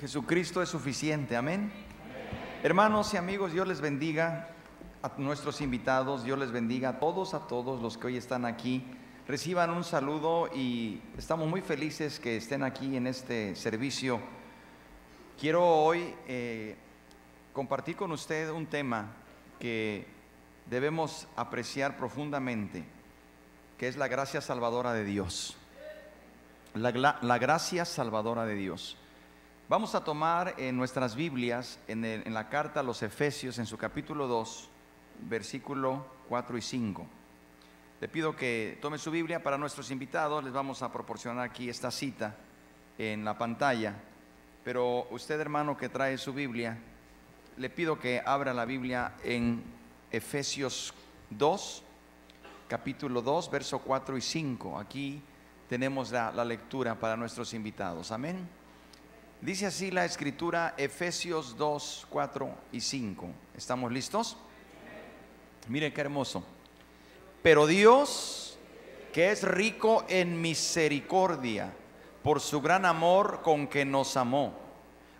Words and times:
Jesucristo 0.00 0.62
es 0.62 0.68
suficiente, 0.68 1.36
amén. 1.36 1.72
Hermanos 2.62 3.12
y 3.14 3.16
amigos, 3.16 3.52
Dios 3.52 3.66
les 3.66 3.80
bendiga 3.80 4.48
a 5.02 5.10
nuestros 5.18 5.60
invitados, 5.60 6.22
Dios 6.22 6.38
les 6.38 6.52
bendiga 6.52 6.90
a 6.90 6.98
todos, 7.00 7.34
a 7.34 7.48
todos 7.48 7.82
los 7.82 7.98
que 7.98 8.06
hoy 8.06 8.16
están 8.16 8.44
aquí. 8.44 8.84
Reciban 9.26 9.70
un 9.70 9.82
saludo 9.82 10.50
y 10.54 11.02
estamos 11.16 11.48
muy 11.48 11.62
felices 11.62 12.20
que 12.20 12.36
estén 12.36 12.62
aquí 12.62 12.96
en 12.96 13.08
este 13.08 13.56
servicio. 13.56 14.20
Quiero 15.36 15.66
hoy 15.66 16.14
eh, 16.28 16.76
compartir 17.52 17.96
con 17.96 18.12
usted 18.12 18.50
un 18.50 18.66
tema 18.66 19.12
que 19.58 20.06
debemos 20.66 21.26
apreciar 21.34 21.96
profundamente, 21.96 22.84
que 23.76 23.88
es 23.88 23.96
la 23.96 24.06
gracia 24.06 24.40
salvadora 24.40 24.92
de 24.92 25.04
Dios. 25.04 25.56
La, 26.74 27.38
gracia 27.38 27.84
salvadora 27.84 28.44
de 28.44 28.54
Dios. 28.54 28.96
Vamos 29.68 29.94
a 29.94 30.02
tomar 30.02 30.54
en 30.56 30.76
nuestras 30.76 31.14
Biblias, 31.14 31.78
en, 31.88 32.04
el- 32.04 32.26
en 32.26 32.32
la 32.34 32.48
carta 32.48 32.80
a 32.80 32.82
los 32.82 33.02
Efesios, 33.02 33.58
en 33.58 33.66
su 33.66 33.76
capítulo 33.76 34.26
2, 34.26 34.68
versículo 35.28 36.06
4 36.28 36.56
y 36.56 36.62
5. 36.62 37.06
Le 38.00 38.08
pido 38.08 38.34
que 38.34 38.78
tome 38.80 38.96
su 38.96 39.10
Biblia 39.10 39.42
para 39.42 39.58
nuestros 39.58 39.90
invitados, 39.90 40.42
les 40.42 40.52
vamos 40.52 40.82
a 40.82 40.90
proporcionar 40.92 41.44
aquí 41.44 41.68
esta 41.68 41.90
cita 41.90 42.36
en 42.96 43.24
la 43.24 43.36
pantalla. 43.36 43.94
Pero 44.64 45.06
usted, 45.10 45.38
hermano, 45.40 45.76
que 45.76 45.88
trae 45.88 46.16
su 46.16 46.32
Biblia, 46.32 46.78
le 47.56 47.68
pido 47.70 47.98
que 47.98 48.22
abra 48.24 48.54
la 48.54 48.64
Biblia 48.64 49.16
en 49.22 49.62
Efesios 50.10 50.94
2, 51.30 51.82
capítulo 52.68 53.20
2, 53.20 53.50
verso 53.50 53.80
4 53.80 54.16
y 54.16 54.20
5. 54.22 54.78
Aquí 54.78 55.20
tenemos 55.68 56.10
la 56.12 56.44
lectura 56.44 56.94
para 56.98 57.16
nuestros 57.16 57.52
invitados. 57.52 58.12
Amén. 58.12 58.48
Dice 59.40 59.66
así 59.66 59.92
la 59.92 60.04
escritura 60.04 60.74
Efesios 60.76 61.56
2, 61.56 62.08
4 62.10 62.50
y 62.72 62.80
5. 62.80 63.28
¿Estamos 63.56 63.92
listos? 63.92 64.36
Miren 65.68 65.92
qué 65.92 66.00
hermoso. 66.00 66.42
Pero 67.40 67.68
Dios, 67.68 68.58
que 69.12 69.30
es 69.30 69.44
rico 69.44 70.04
en 70.08 70.40
misericordia, 70.40 71.72
por 72.24 72.40
su 72.40 72.60
gran 72.60 72.84
amor 72.84 73.40
con 73.42 73.68
que 73.68 73.84
nos 73.84 74.16
amó, 74.16 74.54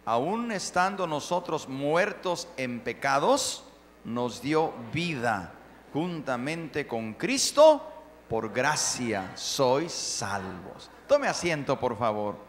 aun 0.04 0.50
estando 0.50 1.06
nosotros 1.06 1.68
muertos 1.68 2.48
en 2.56 2.80
pecados, 2.80 3.62
nos 4.04 4.42
dio 4.42 4.72
vida 4.92 5.52
juntamente 5.92 6.88
con 6.88 7.14
Cristo, 7.14 7.86
por 8.28 8.52
gracia 8.52 9.30
sois 9.36 9.92
salvos. 9.92 10.90
Tome 11.06 11.28
asiento, 11.28 11.78
por 11.78 11.96
favor. 11.96 12.47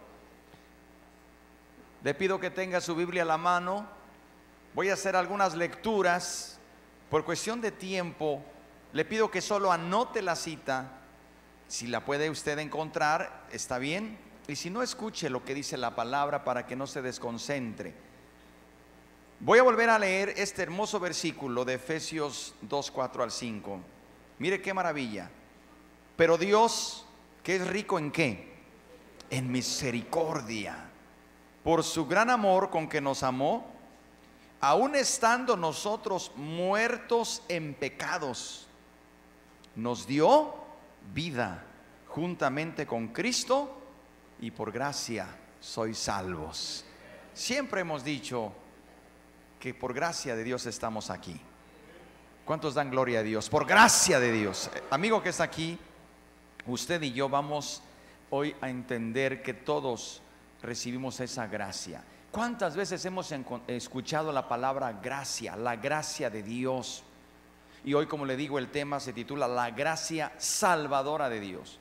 Le 2.04 2.14
pido 2.14 2.40
que 2.40 2.50
tenga 2.50 2.80
su 2.80 2.96
Biblia 2.96 3.24
a 3.24 3.26
la 3.26 3.38
mano. 3.38 3.86
Voy 4.74 4.90
a 4.90 4.94
hacer 4.94 5.16
algunas 5.16 5.56
lecturas. 5.56 6.58
Por 7.10 7.26
cuestión 7.26 7.60
de 7.60 7.72
tiempo, 7.72 8.42
le 8.94 9.04
pido 9.04 9.30
que 9.30 9.42
solo 9.42 9.72
anote 9.72 10.22
la 10.22 10.36
cita. 10.36 10.92
Si 11.68 11.88
la 11.88 12.06
puede 12.06 12.30
usted 12.30 12.58
encontrar, 12.60 13.48
está 13.52 13.80
bien. 13.80 14.18
Y 14.48 14.56
si 14.56 14.70
no, 14.70 14.82
escuche 14.82 15.30
lo 15.30 15.44
que 15.44 15.54
dice 15.54 15.78
la 15.78 15.96
palabra 15.96 16.44
para 16.44 16.66
que 16.66 16.76
no 16.76 16.88
se 16.88 17.02
desconcentre. 17.02 17.94
Voy 19.42 19.60
a 19.60 19.64
volver 19.64 19.90
a 19.90 20.00
leer 20.00 20.34
este 20.38 20.64
hermoso 20.64 21.00
versículo 21.00 21.66
de 21.66 21.76
Efesios 21.76 22.56
2, 22.62 22.92
4 22.92 23.24
al 23.24 23.32
5. 23.32 23.80
Mire 24.40 24.62
qué 24.62 24.74
maravilla. 24.74 25.30
Pero 26.16 26.38
Dios, 26.38 27.06
que 27.44 27.58
es 27.58 27.68
rico 27.68 28.00
en 28.00 28.12
qué? 28.12 28.54
En 29.30 29.52
misericordia 29.52 30.89
por 31.64 31.84
su 31.84 32.06
gran 32.06 32.30
amor 32.30 32.70
con 32.70 32.88
que 32.88 33.02
nos 33.02 33.24
amó, 33.24 33.66
aun 34.62 34.96
estando 34.96 35.56
nosotros 35.56 36.32
muertos 36.36 37.44
en 37.48 37.74
pecados, 37.74 38.68
nos 39.76 40.06
dio 40.08 40.54
vida 41.14 41.64
juntamente 42.08 42.86
con 42.86 43.10
Cristo 43.10 43.82
y 44.42 44.52
por 44.52 44.72
gracia 44.72 45.28
sois 45.60 45.98
salvos. 45.98 46.86
Siempre 47.34 47.82
hemos 47.82 48.04
dicho 48.04 48.52
que 49.60 49.74
por 49.74 49.94
gracia 49.94 50.36
de 50.36 50.44
Dios 50.44 50.66
estamos 50.66 51.10
aquí. 51.10 51.40
¿Cuántos 52.46 52.74
dan 52.74 52.90
gloria 52.90 53.20
a 53.20 53.24
Dios? 53.24 53.50
Por 53.50 53.66
gracia 53.68 54.20
de 54.20 54.32
Dios. 54.32 54.70
Amigo 54.90 55.22
que 55.22 55.30
está 55.30 55.44
aquí, 55.44 55.78
usted 56.66 57.02
y 57.04 57.12
yo 57.12 57.30
vamos 57.30 57.84
hoy 58.32 58.56
a 58.62 58.70
entender 58.70 59.44
que 59.44 59.54
todos 59.54 60.22
recibimos 60.62 61.20
esa 61.20 61.48
gracia. 61.48 62.04
¿Cuántas 62.32 62.76
veces 62.76 63.04
hemos 63.06 63.34
escuchado 63.68 64.32
la 64.32 64.48
palabra 64.48 64.94
gracia, 64.94 65.56
la 65.56 65.76
gracia 65.76 66.30
de 66.30 66.44
Dios? 66.44 67.04
Y 67.84 67.94
hoy, 67.94 68.06
como 68.06 68.26
le 68.26 68.36
digo, 68.36 68.60
el 68.60 68.70
tema 68.70 69.00
se 69.00 69.14
titula 69.14 69.48
La 69.48 69.72
gracia 69.72 70.32
salvadora 70.38 71.30
de 71.30 71.40
Dios. 71.40 71.80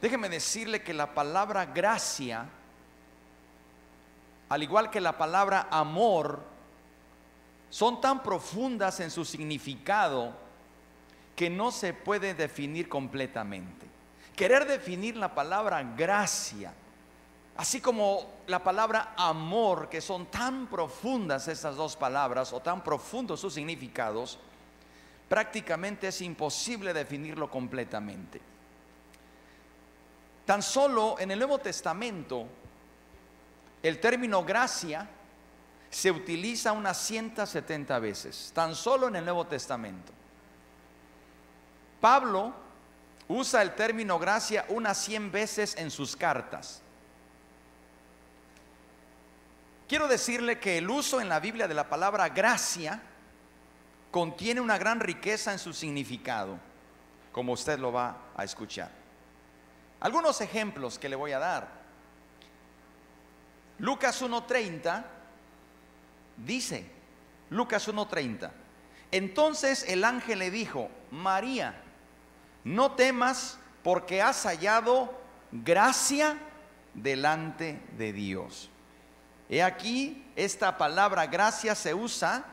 Déjeme 0.00 0.28
decirle 0.28 0.82
que 0.82 0.92
la 0.92 1.14
palabra 1.14 1.66
gracia, 1.66 2.46
al 4.48 4.62
igual 4.62 4.90
que 4.90 5.00
la 5.00 5.16
palabra 5.16 5.68
amor, 5.70 6.42
son 7.70 8.00
tan 8.00 8.22
profundas 8.22 9.00
en 9.00 9.10
su 9.10 9.24
significado 9.24 10.34
que 11.34 11.50
no 11.50 11.70
se 11.70 11.92
puede 11.94 12.34
definir 12.34 12.88
completamente. 12.88 13.86
Querer 14.34 14.66
definir 14.66 15.16
la 15.16 15.34
palabra 15.34 15.82
gracia, 15.96 16.72
así 17.58 17.80
como 17.80 18.38
la 18.46 18.62
palabra 18.62 19.14
amor, 19.16 19.88
que 19.88 20.00
son 20.00 20.26
tan 20.26 20.68
profundas 20.68 21.48
estas 21.48 21.74
dos 21.74 21.96
palabras 21.96 22.52
o 22.52 22.60
tan 22.60 22.84
profundos 22.84 23.40
sus 23.40 23.54
significados, 23.54 24.38
prácticamente 25.28 26.06
es 26.06 26.20
imposible 26.20 26.94
definirlo 26.94 27.50
completamente. 27.50 28.40
Tan 30.46 30.62
solo 30.62 31.16
en 31.18 31.32
el 31.32 31.38
Nuevo 31.40 31.58
Testamento, 31.58 32.46
el 33.82 33.98
término 33.98 34.44
gracia 34.44 35.08
se 35.90 36.12
utiliza 36.12 36.70
unas 36.70 36.96
170 36.98 37.98
veces, 37.98 38.52
tan 38.54 38.76
solo 38.76 39.08
en 39.08 39.16
el 39.16 39.24
Nuevo 39.24 39.48
Testamento. 39.48 40.12
Pablo 42.00 42.54
usa 43.26 43.62
el 43.62 43.74
término 43.74 44.16
gracia 44.20 44.64
unas 44.68 44.96
100 44.98 45.32
veces 45.32 45.76
en 45.76 45.90
sus 45.90 46.14
cartas. 46.14 46.82
Quiero 49.88 50.06
decirle 50.06 50.58
que 50.58 50.76
el 50.76 50.90
uso 50.90 51.18
en 51.18 51.30
la 51.30 51.40
Biblia 51.40 51.66
de 51.66 51.72
la 51.72 51.88
palabra 51.88 52.28
gracia 52.28 53.00
contiene 54.10 54.60
una 54.60 54.76
gran 54.76 55.00
riqueza 55.00 55.50
en 55.50 55.58
su 55.58 55.72
significado, 55.72 56.58
como 57.32 57.52
usted 57.54 57.78
lo 57.78 57.90
va 57.90 58.18
a 58.36 58.44
escuchar. 58.44 58.90
Algunos 60.00 60.42
ejemplos 60.42 60.98
que 60.98 61.08
le 61.08 61.16
voy 61.16 61.32
a 61.32 61.38
dar. 61.38 61.68
Lucas 63.78 64.20
1.30 64.22 65.04
dice, 66.36 66.84
Lucas 67.48 67.88
1.30, 67.88 68.50
entonces 69.10 69.86
el 69.88 70.04
ángel 70.04 70.40
le 70.40 70.50
dijo, 70.50 70.90
María, 71.10 71.80
no 72.62 72.92
temas 72.92 73.58
porque 73.82 74.20
has 74.20 74.42
hallado 74.42 75.18
gracia 75.50 76.36
delante 76.92 77.80
de 77.96 78.12
Dios. 78.12 78.70
He 79.48 79.62
aquí, 79.62 80.24
esta 80.36 80.76
palabra 80.76 81.26
gracia 81.26 81.74
se 81.74 81.94
usa 81.94 82.44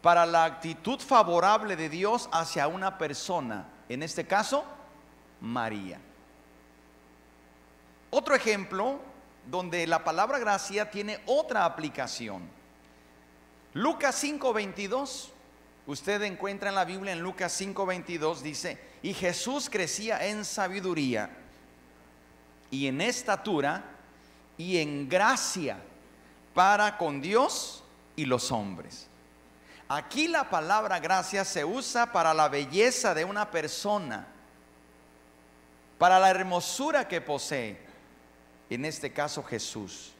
para 0.00 0.24
la 0.24 0.44
actitud 0.44 1.00
favorable 1.00 1.74
de 1.74 1.88
Dios 1.88 2.28
hacia 2.32 2.68
una 2.68 2.96
persona, 2.96 3.66
en 3.88 4.02
este 4.02 4.26
caso, 4.26 4.64
María. 5.40 5.98
Otro 8.10 8.34
ejemplo 8.36 9.00
donde 9.46 9.86
la 9.86 10.04
palabra 10.04 10.38
gracia 10.38 10.90
tiene 10.90 11.20
otra 11.26 11.64
aplicación. 11.64 12.42
Lucas 13.74 14.22
5:22, 14.22 15.30
usted 15.86 16.22
encuentra 16.22 16.68
en 16.68 16.76
la 16.76 16.84
Biblia 16.84 17.12
en 17.12 17.20
Lucas 17.20 17.60
5:22 17.60 18.40
dice, 18.42 18.78
y 19.02 19.12
Jesús 19.12 19.68
crecía 19.68 20.24
en 20.26 20.44
sabiduría 20.44 21.30
y 22.70 22.86
en 22.86 23.00
estatura 23.00 23.84
y 24.56 24.78
en 24.78 25.08
gracia 25.08 25.78
para 26.56 26.96
con 26.96 27.20
Dios 27.20 27.84
y 28.16 28.24
los 28.24 28.50
hombres. 28.50 29.08
Aquí 29.90 30.26
la 30.26 30.48
palabra 30.48 30.98
gracia 31.00 31.44
se 31.44 31.66
usa 31.66 32.10
para 32.10 32.32
la 32.32 32.48
belleza 32.48 33.12
de 33.12 33.26
una 33.26 33.50
persona, 33.50 34.26
para 35.98 36.18
la 36.18 36.30
hermosura 36.30 37.06
que 37.06 37.20
posee, 37.20 37.78
en 38.70 38.86
este 38.86 39.12
caso 39.12 39.42
Jesús. 39.42 40.14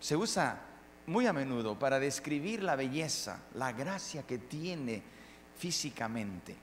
Se 0.00 0.14
usa 0.14 0.60
muy 1.06 1.26
a 1.26 1.32
menudo 1.32 1.78
para 1.78 1.98
describir 1.98 2.62
la 2.62 2.76
belleza, 2.76 3.40
la 3.54 3.72
gracia 3.72 4.24
que 4.24 4.36
tiene 4.36 5.02
físicamente. 5.58 6.54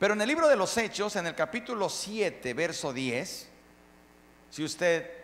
Pero 0.00 0.14
en 0.14 0.20
el 0.22 0.26
libro 0.26 0.48
de 0.48 0.56
los 0.56 0.76
Hechos, 0.76 1.14
en 1.14 1.28
el 1.28 1.36
capítulo 1.36 1.88
7, 1.88 2.52
verso 2.52 2.92
10, 2.92 3.48
si 4.50 4.64
usted 4.64 5.19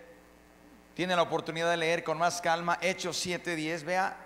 tiene 0.97 1.15
la 1.15 1.21
oportunidad 1.21 1.71
de 1.71 1.77
leer 1.77 2.03
con 2.03 2.17
más 2.17 2.41
calma 2.41 2.79
Hechos 2.81 3.19
7:10, 3.25 3.85
vea, 3.85 4.17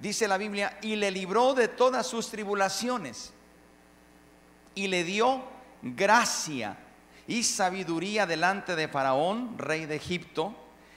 dice 0.00 0.26
la 0.26 0.36
Biblia, 0.36 0.76
y 0.82 0.96
le 0.96 1.12
libró 1.12 1.54
de 1.54 1.68
todas 1.68 2.08
sus 2.08 2.28
tribulaciones 2.28 3.32
y 4.74 4.88
le 4.88 5.04
dio 5.04 5.44
gracia 5.80 6.76
y 7.28 7.44
sabiduría 7.44 8.26
delante 8.26 8.74
de 8.74 8.88
Faraón, 8.88 9.56
rey 9.58 9.86
de 9.86 9.94
Egipto, 9.94 10.56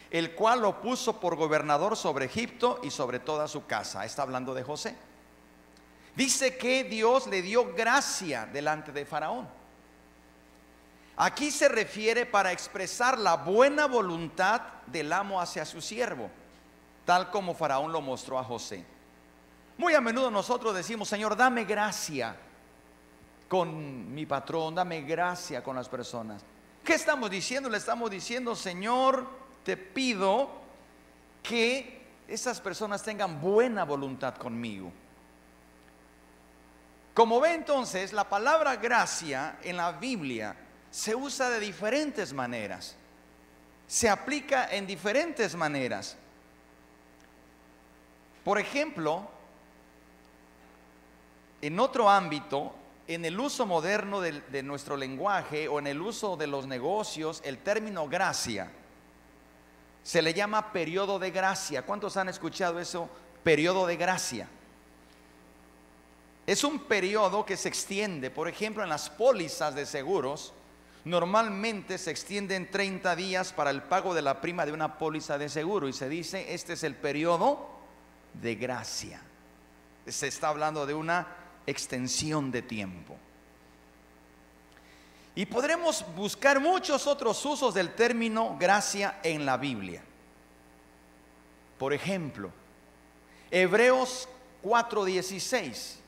el 0.10 0.34
cual 0.34 0.62
lo 0.62 0.82
puso 0.82 1.20
por 1.20 1.36
gobernador 1.36 1.96
sobre 1.96 2.26
Egipto 2.26 2.82
y 2.82 2.90
sobre 2.90 3.20
toda 3.20 3.48
su 3.48 3.68
casa. 3.68 4.04
Está 4.06 4.24
hablando 4.24 4.56
de 4.56 4.64
José. 4.64 4.96
Dice 6.16 6.58
que 6.58 6.84
Dios 6.84 7.28
le 7.28 7.44
dio 7.44 7.76
gracia 7.76 8.48
delante 8.48 8.92
de 8.92 9.06
Faraón. 9.06 9.48
Aquí 11.16 11.52
se 11.52 11.70
refiere 11.70 12.26
para 12.26 12.52
expresar 12.52 13.20
la 13.20 13.36
buena 13.36 13.86
voluntad 13.86 14.62
del 14.88 15.14
amo 15.14 15.40
hacia 15.40 15.64
su 15.66 15.80
siervo, 15.80 16.30
tal 17.06 17.30
como 17.30 17.54
Faraón 17.54 17.92
lo 17.92 18.02
mostró 18.02 18.40
a 18.40 18.44
José. 18.44 18.84
Muy 19.78 19.94
a 19.94 20.02
menudo 20.02 20.32
nosotros 20.32 20.76
decimos, 20.76 21.08
Señor, 21.08 21.36
dame 21.36 21.66
gracia 21.66 22.36
con 23.48 24.14
mi 24.14 24.26
patrón, 24.26 24.74
dame 24.74 25.02
gracia 25.02 25.64
con 25.64 25.76
las 25.76 25.88
personas. 25.88 26.44
¿Qué 26.84 26.96
estamos 26.96 27.30
diciendo? 27.30 27.70
Le 27.70 27.78
estamos 27.78 28.10
diciendo, 28.10 28.56
Señor, 28.56 29.28
te 29.64 29.78
pido 29.78 30.50
que 31.44 32.02
esas 32.28 32.60
personas 32.60 33.04
tengan 33.04 33.40
buena 33.40 33.86
voluntad 33.86 34.36
conmigo. 34.36 34.92
Como 37.14 37.40
ve 37.40 37.54
entonces, 37.54 38.12
la 38.12 38.28
palabra 38.28 38.78
gracia 38.78 39.60
en 39.62 39.78
la 39.78 39.92
Biblia 39.92 40.56
se 40.94 41.16
usa 41.16 41.50
de 41.50 41.60
diferentes 41.60 42.34
maneras. 42.34 42.96
Se 43.88 44.08
aplica 44.08 44.68
en 44.72 44.86
diferentes 44.86 45.56
maneras. 45.56 46.16
Por 48.44 48.60
ejemplo, 48.60 49.28
en 51.64 51.80
otro 51.80 52.08
ámbito, 52.08 52.76
en 53.08 53.26
el 53.26 53.40
uso 53.40 53.66
moderno 53.66 54.22
de, 54.22 54.62
nuestro 54.62 54.96
lenguaje 54.96 55.68
o 55.68 55.80
en 55.80 55.88
el 55.88 56.00
uso 56.00 56.38
de 56.38 56.46
los 56.46 56.68
negocios, 56.68 57.42
el 57.44 57.58
término 57.58 58.08
gracia 58.08 58.72
se 60.04 60.22
le 60.22 60.36
llama 60.36 60.72
periodo 60.72 61.18
de 61.18 61.32
gracia. 61.32 61.82
¿Cuántos 61.88 62.18
han 62.18 62.30
escuchado 62.30 62.80
eso? 62.80 63.10
Periodo 63.44 63.88
de 63.88 63.98
gracia. 63.98 64.48
Es 66.46 66.64
un 66.64 66.78
periodo 66.78 67.48
que 67.48 67.58
se 67.58 67.70
extiende, 67.70 68.30
por 68.30 68.48
ejemplo, 68.48 68.84
en 68.84 68.90
las 68.90 69.10
pólizas 69.10 69.74
de 69.74 69.88
seguros, 69.88 70.54
normalmente 71.06 71.98
se 71.98 72.12
extienden 72.12 72.70
30 72.72 73.16
días 73.16 73.52
para 73.52 73.70
el 73.70 73.84
pago 73.84 74.14
de 74.14 74.22
la 74.22 74.40
prima 74.40 74.66
de 74.66 74.72
una 74.72 74.98
póliza 74.98 75.38
de 75.38 75.50
seguro 75.50 75.88
y 75.88 75.94
se 75.94 76.08
dice, 76.08 76.54
este 76.54 76.74
es 76.74 76.84
el 76.84 76.96
periodo 76.96 77.70
de 78.34 78.56
gracia. 78.56 79.22
Se 80.08 80.28
está 80.28 80.50
hablando 80.50 80.86
de 80.86 80.94
una 80.94 81.28
extensión 81.66 82.52
de 82.52 82.62
tiempo. 82.62 83.18
Y 85.36 85.46
podremos 85.46 86.06
buscar 86.16 86.60
muchos 86.60 87.08
otros 87.08 87.44
usos 87.46 87.74
del 87.74 87.94
término 87.96 88.56
gracia 88.60 89.20
en 89.24 89.46
la 89.46 89.58
Biblia. 89.58 90.04
Por 91.80 91.92
ejemplo, 91.92 92.52
Hebreos 93.50 94.30
4:16 94.62 96.03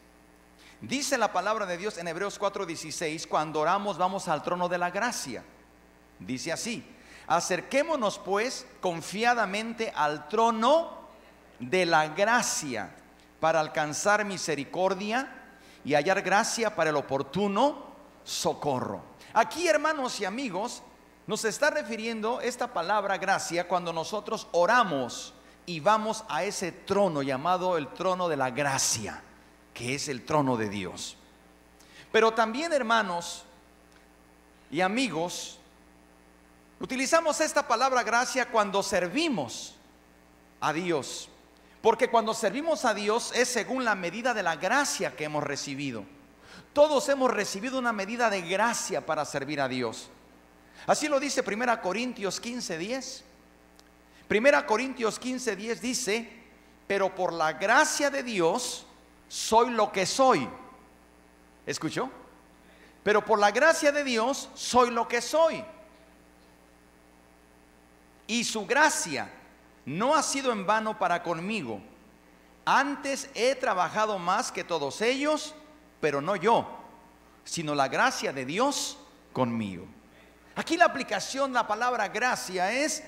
Dice 0.88 1.18
la 1.18 1.34
palabra 1.34 1.66
de 1.66 1.78
Dios 1.78 1.98
en 1.98 2.08
Hebreos 2.08 2.40
4:16, 2.40 3.26
cuando 3.26 3.60
oramos 3.60 3.98
vamos 3.98 4.28
al 4.28 4.44
trono 4.44 4.70
de 4.70 4.78
la 4.78 4.92
gracia. 4.92 5.44
Dice 6.20 6.52
así, 6.52 6.86
acerquémonos 7.26 8.20
pues 8.20 8.68
confiadamente 8.82 9.92
al 9.96 10.28
trono 10.28 11.10
de 11.60 11.88
la 11.88 12.10
gracia 12.10 12.94
para 13.40 13.62
alcanzar 13.62 14.26
misericordia 14.26 15.28
y 15.84 15.96
hallar 15.96 16.22
gracia 16.22 16.76
para 16.76 16.92
el 16.92 16.98
oportuno 16.98 17.86
socorro. 18.24 19.02
Aquí, 19.34 19.68
hermanos 19.68 20.20
y 20.20 20.26
amigos, 20.26 20.84
nos 21.26 21.46
está 21.46 21.72
refiriendo 21.72 22.42
esta 22.42 22.72
palabra 22.72 23.18
gracia 23.18 23.68
cuando 23.68 23.92
nosotros 23.92 24.48
oramos 24.52 25.34
y 25.66 25.80
vamos 25.80 26.24
a 26.30 26.44
ese 26.44 26.72
trono 26.72 27.24
llamado 27.24 27.76
el 27.76 27.88
trono 27.88 28.30
de 28.30 28.38
la 28.38 28.52
gracia 28.52 29.24
que 29.75 29.94
es 29.94 30.07
el 30.07 30.25
trono 30.25 30.57
de 30.57 30.69
Dios. 30.69 31.18
Pero 32.12 32.33
también, 32.33 32.72
hermanos 32.74 33.44
y 34.72 34.81
amigos, 34.81 35.60
utilizamos 36.80 37.42
esta 37.42 37.68
palabra 37.68 38.01
gracia 38.01 38.50
cuando 38.50 38.81
servimos 38.81 39.75
a 40.62 40.72
Dios. 40.74 41.30
Porque 41.81 42.10
cuando 42.10 42.33
servimos 42.33 42.86
a 42.86 42.94
Dios 42.94 43.31
es 43.36 43.50
según 43.50 43.83
la 43.83 43.94
medida 43.94 44.33
de 44.33 44.42
la 44.42 44.56
gracia 44.56 45.16
que 45.16 45.25
hemos 45.25 45.44
recibido. 45.44 46.06
Todos 46.74 47.07
hemos 47.10 47.31
recibido 47.31 47.78
una 47.78 47.92
medida 47.94 48.30
de 48.30 48.42
gracia 48.42 49.06
para 49.06 49.25
servir 49.25 49.60
a 49.60 49.68
Dios. 49.68 50.10
Así 50.88 51.10
lo 51.10 51.19
dice 51.19 51.44
1 51.45 51.81
Corintios 51.81 52.39
15, 52.39 52.78
10. 52.78 53.24
1 54.30 54.66
Corintios 54.66 55.19
15, 55.19 55.56
10 55.56 55.81
dice, 55.81 56.30
pero 56.88 57.13
por 57.13 57.33
la 57.33 57.54
gracia 57.54 58.10
de 58.10 58.24
Dios 58.24 58.88
soy 59.36 59.72
lo 59.72 59.92
que 59.92 60.06
soy. 60.06 60.48
¿Escuchó? 61.66 62.10
Pero 63.04 63.26
por 63.26 63.38
la 63.38 63.52
gracia 63.52 63.92
de 63.92 64.06
Dios 64.06 64.50
soy 64.56 64.92
lo 64.92 65.10
que 65.10 65.22
soy. 65.22 65.62
Y 68.28 68.46
su 68.46 68.66
gracia 68.66 69.30
no 69.86 70.16
ha 70.16 70.24
sido 70.24 70.54
en 70.54 70.66
vano 70.66 70.98
para 70.98 71.22
conmigo. 71.22 71.82
Antes 72.64 73.30
he 73.36 73.56
trabajado 73.56 74.18
más 74.20 74.54
que 74.54 74.64
todos 74.64 75.02
ellos, 75.02 75.54
pero 76.00 76.22
no 76.22 76.38
yo, 76.38 76.66
sino 77.44 77.76
la 77.76 77.90
gracia 77.90 78.31
de 78.31 78.46
Dios 78.46 78.98
conmigo. 79.34 79.86
Aquí 80.56 80.78
la 80.78 80.86
aplicación, 80.86 81.52
la 81.52 81.68
palabra 81.68 82.08
gracia 82.08 82.72
es 82.72 83.04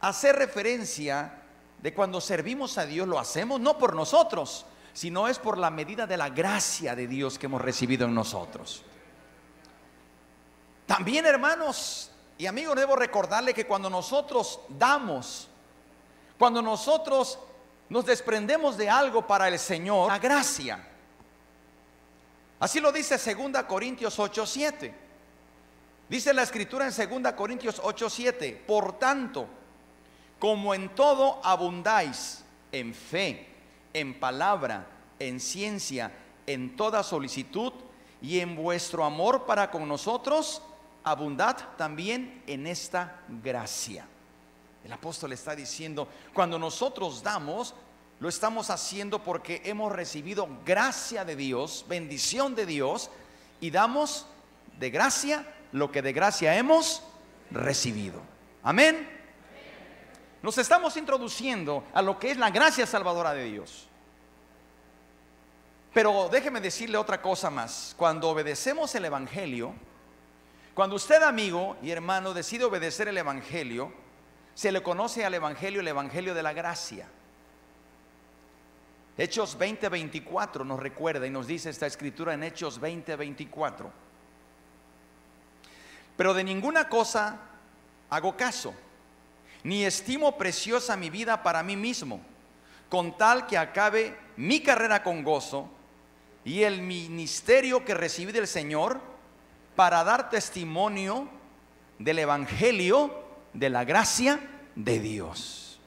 hacer 0.00 0.36
referencia 0.36 1.42
de 1.82 1.92
cuando 1.92 2.22
servimos 2.22 2.78
a 2.78 2.86
Dios, 2.86 3.06
lo 3.06 3.18
hacemos 3.18 3.60
no 3.60 3.76
por 3.76 3.94
nosotros, 3.94 4.64
sino 4.96 5.28
es 5.28 5.38
por 5.38 5.58
la 5.58 5.68
medida 5.68 6.06
de 6.06 6.16
la 6.16 6.30
gracia 6.30 6.96
de 6.96 7.06
Dios 7.06 7.38
que 7.38 7.44
hemos 7.44 7.60
recibido 7.60 8.06
en 8.06 8.14
nosotros. 8.14 8.82
También, 10.86 11.26
hermanos 11.26 12.10
y 12.38 12.46
amigos, 12.46 12.76
debo 12.76 12.96
recordarle 12.96 13.52
que 13.52 13.66
cuando 13.66 13.90
nosotros 13.90 14.58
damos, 14.70 15.48
cuando 16.38 16.62
nosotros 16.62 17.38
nos 17.90 18.06
desprendemos 18.06 18.78
de 18.78 18.88
algo 18.88 19.26
para 19.26 19.48
el 19.48 19.58
Señor, 19.58 20.08
la 20.08 20.18
gracia. 20.18 20.82
Así 22.58 22.80
lo 22.80 22.90
dice 22.90 23.18
2 23.18 23.64
Corintios 23.64 24.18
8:7. 24.18 24.94
Dice 26.08 26.32
la 26.32 26.42
escritura 26.42 26.88
en 26.88 27.22
2 27.22 27.32
Corintios 27.34 27.82
8:7, 27.82 28.64
por 28.66 28.98
tanto, 28.98 29.46
como 30.38 30.72
en 30.72 30.94
todo 30.94 31.38
abundáis 31.44 32.42
en 32.72 32.94
fe, 32.94 33.55
en 33.92 34.18
palabra, 34.18 34.86
en 35.18 35.40
ciencia, 35.40 36.12
en 36.46 36.76
toda 36.76 37.02
solicitud 37.02 37.72
y 38.22 38.40
en 38.40 38.56
vuestro 38.56 39.04
amor 39.04 39.46
para 39.46 39.70
con 39.70 39.86
nosotros, 39.88 40.62
abundad 41.04 41.56
también 41.76 42.42
en 42.46 42.66
esta 42.66 43.20
gracia. 43.42 44.06
El 44.84 44.92
apóstol 44.92 45.32
está 45.32 45.56
diciendo, 45.56 46.08
cuando 46.32 46.58
nosotros 46.58 47.22
damos, 47.22 47.74
lo 48.20 48.28
estamos 48.28 48.70
haciendo 48.70 49.22
porque 49.22 49.62
hemos 49.64 49.92
recibido 49.92 50.48
gracia 50.64 51.24
de 51.24 51.36
Dios, 51.36 51.84
bendición 51.88 52.54
de 52.54 52.66
Dios, 52.66 53.10
y 53.60 53.70
damos 53.70 54.26
de 54.78 54.90
gracia 54.90 55.46
lo 55.72 55.90
que 55.90 56.02
de 56.02 56.12
gracia 56.12 56.56
hemos 56.56 57.02
recibido. 57.50 58.20
Amén. 58.62 59.15
Nos 60.42 60.58
estamos 60.58 60.96
introduciendo 60.96 61.84
a 61.92 62.02
lo 62.02 62.18
que 62.18 62.30
es 62.30 62.36
la 62.36 62.50
gracia 62.50 62.86
salvadora 62.86 63.32
de 63.32 63.44
Dios. 63.44 63.88
Pero 65.92 66.28
déjeme 66.30 66.60
decirle 66.60 66.98
otra 66.98 67.22
cosa 67.22 67.50
más. 67.50 67.94
Cuando 67.96 68.28
obedecemos 68.28 68.94
el 68.94 69.06
Evangelio, 69.06 69.74
cuando 70.74 70.96
usted 70.96 71.22
amigo 71.22 71.76
y 71.82 71.90
hermano 71.90 72.34
decide 72.34 72.64
obedecer 72.64 73.08
el 73.08 73.16
Evangelio, 73.16 73.92
se 74.54 74.70
le 74.72 74.82
conoce 74.82 75.24
al 75.24 75.34
Evangelio 75.34 75.80
el 75.80 75.88
Evangelio 75.88 76.34
de 76.34 76.42
la 76.42 76.52
gracia. 76.52 77.08
Hechos 79.16 79.58
20:24 79.58 80.66
nos 80.66 80.78
recuerda 80.78 81.26
y 81.26 81.30
nos 81.30 81.46
dice 81.46 81.70
esta 81.70 81.86
escritura 81.86 82.34
en 82.34 82.42
Hechos 82.42 82.78
20:24. 82.78 83.90
Pero 86.16 86.34
de 86.34 86.44
ninguna 86.44 86.88
cosa 86.88 87.38
hago 88.10 88.36
caso 88.36 88.74
ni 89.66 89.84
estimo 89.84 90.38
preciosa 90.38 90.96
mi 90.96 91.10
vida 91.10 91.42
para 91.42 91.60
mí 91.64 91.74
mismo, 91.74 92.20
con 92.88 93.18
tal 93.18 93.48
que 93.48 93.58
acabe 93.58 94.16
mi 94.36 94.60
carrera 94.60 95.02
con 95.02 95.24
gozo 95.24 95.68
y 96.44 96.62
el 96.62 96.82
ministerio 96.82 97.84
que 97.84 97.92
recibí 97.92 98.30
del 98.30 98.46
Señor 98.46 99.00
para 99.74 100.04
dar 100.04 100.30
testimonio 100.30 101.28
del 101.98 102.20
Evangelio 102.20 103.24
de 103.54 103.68
la 103.68 103.84
gracia 103.84 104.38
de 104.76 105.00
Dios. 105.00 105.80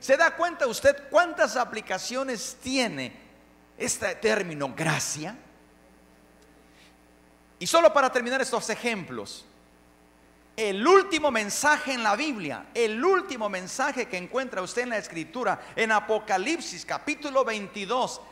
¿Se 0.00 0.16
da 0.16 0.34
cuenta 0.34 0.66
usted 0.66 1.04
cuántas 1.08 1.54
aplicaciones 1.54 2.56
tiene 2.60 3.12
este 3.78 4.16
término 4.16 4.74
gracia? 4.74 5.36
Y 7.60 7.68
solo 7.68 7.92
para 7.92 8.10
terminar 8.10 8.42
estos 8.42 8.68
ejemplos, 8.68 9.45
el 10.56 10.86
último 10.86 11.30
mensaje 11.30 11.92
en 11.92 12.02
la 12.02 12.16
Biblia, 12.16 12.66
el 12.72 13.04
último 13.04 13.48
mensaje 13.50 14.06
que 14.06 14.16
encuentra 14.16 14.62
usted 14.62 14.82
en 14.82 14.90
la 14.90 14.98
Escritura, 14.98 15.60
en 15.76 15.92
Apocalipsis 15.92 16.86
capítulo 16.86 17.44
22, 17.44 18.22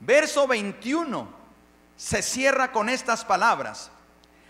verso 0.00 0.46
21, 0.46 1.28
se 1.96 2.22
cierra 2.22 2.72
con 2.72 2.88
estas 2.88 3.26
palabras. 3.26 3.90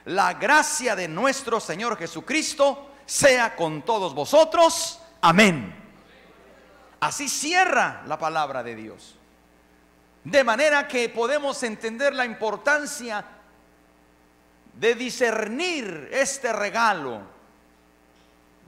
La 0.05 0.35
gracia 0.35 0.95
de 0.95 1.09
nuestro 1.09 1.59
Señor 1.59 1.99
Jesucristo 1.99 2.93
sea 3.07 3.57
con 3.57 3.83
todos 3.83 4.15
vosotros. 4.15 5.01
Amén. 5.21 5.75
Así 7.01 7.29
cierra 7.29 8.03
la 8.07 8.19
palabra 8.19 8.63
de 8.63 8.77
Dios. 8.77 9.17
De 10.23 10.45
manera 10.45 10.87
que 10.87 11.09
podemos 11.09 11.61
entender 11.65 12.15
la 12.15 12.25
importancia 12.25 13.25
de 14.81 14.95
discernir 14.95 16.09
este 16.11 16.55
regalo, 16.55 17.21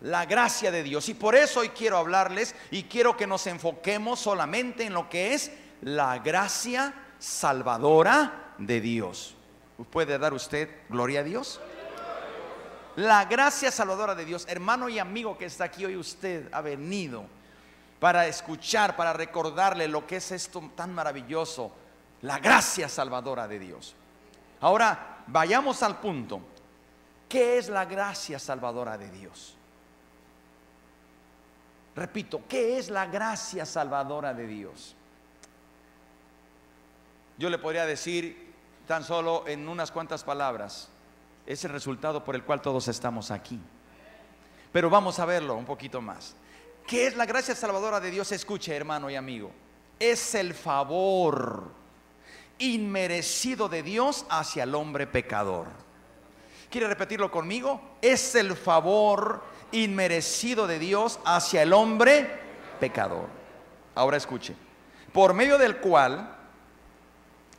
la 0.03 0.27
gracia 0.27 0.71
de 0.71 0.83
Dios. 0.83 1.09
Y 1.09 1.15
por 1.15 1.35
eso 1.35 1.61
hoy 1.61 1.71
quiero 1.71 1.97
hablarles 1.97 2.55
y 2.71 2.83
quiero 2.83 3.17
que 3.17 3.27
nos 3.27 3.47
enfoquemos 3.47 4.21
solamente 4.21 4.85
en 4.85 4.93
lo 4.93 5.09
que 5.09 5.33
es 5.33 5.51
la 5.81 6.19
gracia 6.19 6.93
salvadora 7.19 8.53
de 8.59 8.83
Dios. 8.83 9.35
¿Puede 9.91 10.19
dar 10.19 10.35
usted 10.35 10.69
gloria 10.91 11.21
a 11.21 11.23
Dios? 11.25 11.61
La 12.97 13.25
gracia 13.25 13.71
salvadora 13.71 14.15
de 14.15 14.27
Dios, 14.27 14.45
hermano 14.51 14.91
y 14.91 14.99
amigo 14.99 15.39
que 15.39 15.47
está 15.47 15.65
aquí 15.65 15.87
hoy, 15.87 15.97
usted 15.97 16.47
ha 16.53 16.61
venido 16.61 17.25
para 17.99 18.27
escuchar, 18.27 18.97
para 18.97 19.15
recordarle 19.15 19.89
lo 19.89 20.07
que 20.07 20.17
es 20.17 20.31
esto 20.31 20.73
tan 20.77 20.93
maravilloso, 20.93 21.73
la 22.21 22.39
gracia 22.39 22.91
salvadora 22.91 23.49
de 23.49 23.59
Dios. 23.59 23.95
Ahora, 24.61 25.12
vayamos 25.27 25.83
al 25.83 25.99
punto. 25.99 26.41
¿Qué 27.29 27.59
es 27.59 27.69
la 27.69 27.85
gracia 27.85 28.39
salvadora 28.39 28.99
de 28.99 29.11
Dios? 29.11 29.57
Repito, 31.95 32.43
¿qué 32.49 32.79
es 32.79 32.91
la 32.91 33.07
gracia 33.07 33.67
salvadora 33.67 34.33
de 34.35 34.47
Dios? 34.47 34.95
Yo 37.39 37.51
le 37.51 37.59
podría 37.59 37.87
decir 37.87 38.53
tan 38.87 39.05
solo 39.05 39.45
en 39.47 39.69
unas 39.69 39.91
cuantas 39.91 40.25
palabras, 40.25 40.89
es 41.47 41.65
el 41.65 41.73
resultado 41.73 42.25
por 42.25 42.35
el 42.35 42.45
cual 42.45 42.61
todos 42.61 42.89
estamos 42.89 43.31
aquí. 43.31 43.59
Pero 44.73 44.89
vamos 44.89 45.19
a 45.19 45.27
verlo 45.27 45.55
un 45.55 45.65
poquito 45.65 46.01
más. 46.01 46.35
¿Qué 46.87 47.07
es 47.07 47.17
la 47.17 47.27
gracia 47.27 47.55
salvadora 47.55 48.01
de 48.01 48.11
Dios? 48.11 48.33
Escuche, 48.33 48.75
hermano 48.75 49.11
y 49.11 49.17
amigo. 49.17 49.51
Es 49.99 50.35
el 50.35 50.55
favor 50.55 51.82
inmerecido 52.63 53.69
de 53.69 53.83
Dios 53.83 54.25
hacia 54.31 54.63
el 54.63 54.75
hombre 54.75 55.07
pecador. 55.07 55.67
¿Quiere 56.71 56.87
repetirlo 56.87 57.31
conmigo? 57.31 57.81
Es 58.01 58.35
el 58.35 58.57
favor 58.57 59.43
inmerecido 59.73 60.67
de 60.67 60.79
Dios 60.79 61.19
hacia 61.25 61.63
el 61.63 61.73
hombre 61.73 62.31
pecador. 62.79 63.27
Ahora 63.95 64.17
escuche. 64.17 64.55
Por 65.13 65.35
medio 65.35 65.59
del 65.59 65.79
cual 65.79 66.37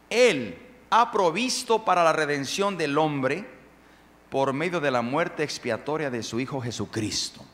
Él 0.10 0.58
ha 0.90 1.12
provisto 1.12 1.84
para 1.84 2.04
la 2.04 2.14
redención 2.14 2.78
del 2.78 2.98
hombre 2.98 3.46
por 4.30 4.54
medio 4.54 4.80
de 4.80 4.90
la 4.90 5.02
muerte 5.02 5.44
expiatoria 5.44 6.10
de 6.10 6.24
su 6.24 6.40
Hijo 6.40 6.60
Jesucristo. 6.62 7.46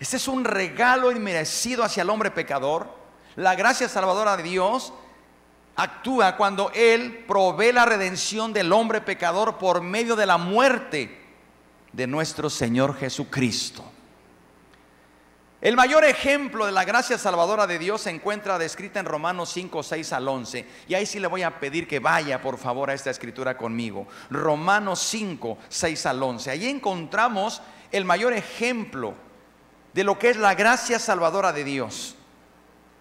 Este 0.00 0.16
es 0.16 0.26
un 0.26 0.44
regalo 0.44 1.12
inmerecido 1.12 1.84
hacia 1.84 2.02
el 2.02 2.10
hombre 2.10 2.30
pecador. 2.30 2.88
La 3.36 3.54
gracia 3.54 3.88
salvadora 3.88 4.36
de 4.36 4.42
Dios 4.42 4.92
actúa 5.82 6.36
cuando 6.36 6.70
Él 6.74 7.24
provee 7.26 7.72
la 7.72 7.84
redención 7.84 8.52
del 8.52 8.72
hombre 8.72 9.00
pecador 9.00 9.58
por 9.58 9.80
medio 9.82 10.16
de 10.16 10.26
la 10.26 10.38
muerte 10.38 11.18
de 11.92 12.06
nuestro 12.06 12.50
Señor 12.50 12.96
Jesucristo. 12.96 13.84
El 15.60 15.76
mayor 15.76 16.04
ejemplo 16.04 16.64
de 16.64 16.72
la 16.72 16.84
gracia 16.84 17.18
salvadora 17.18 17.66
de 17.66 17.78
Dios 17.78 18.02
se 18.02 18.10
encuentra 18.10 18.58
descrita 18.58 18.98
en 18.98 19.04
Romanos 19.04 19.50
5, 19.50 19.82
6 19.82 20.12
al 20.14 20.26
11. 20.26 20.66
Y 20.88 20.94
ahí 20.94 21.04
sí 21.04 21.20
le 21.20 21.26
voy 21.26 21.42
a 21.42 21.60
pedir 21.60 21.86
que 21.86 21.98
vaya 21.98 22.40
por 22.40 22.56
favor 22.56 22.88
a 22.88 22.94
esta 22.94 23.10
escritura 23.10 23.58
conmigo. 23.58 24.06
Romanos 24.30 25.00
5, 25.00 25.58
6 25.68 26.06
al 26.06 26.22
11. 26.22 26.50
Allí 26.50 26.66
encontramos 26.66 27.60
el 27.92 28.06
mayor 28.06 28.32
ejemplo 28.32 29.14
de 29.92 30.04
lo 30.04 30.18
que 30.18 30.30
es 30.30 30.38
la 30.38 30.54
gracia 30.54 30.98
salvadora 30.98 31.52
de 31.52 31.64
Dios. 31.64 32.14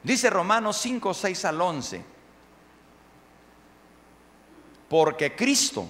Dice 0.03 0.29
Romanos 0.29 0.77
5, 0.81 1.13
6 1.13 1.45
al 1.45 1.62
11 1.62 2.19
porque 4.89 5.36
Cristo, 5.36 5.88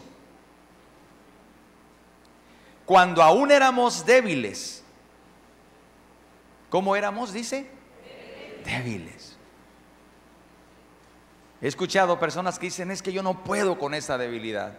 cuando 2.86 3.24
aún 3.24 3.50
éramos 3.50 4.06
débiles, 4.06 4.84
¿cómo 6.70 6.96
éramos? 6.96 7.32
Dice, 7.32 7.70
débiles. 8.65 9.38
He 11.62 11.68
escuchado 11.68 12.20
personas 12.20 12.60
que 12.60 12.68
dicen, 12.68 12.91
es 12.91 13.01
que 13.01 13.13
yo 13.13 13.24
no 13.24 13.44
puedo 13.44 13.79
con 13.79 13.94
esa 13.94 14.18
debilidad. 14.18 14.74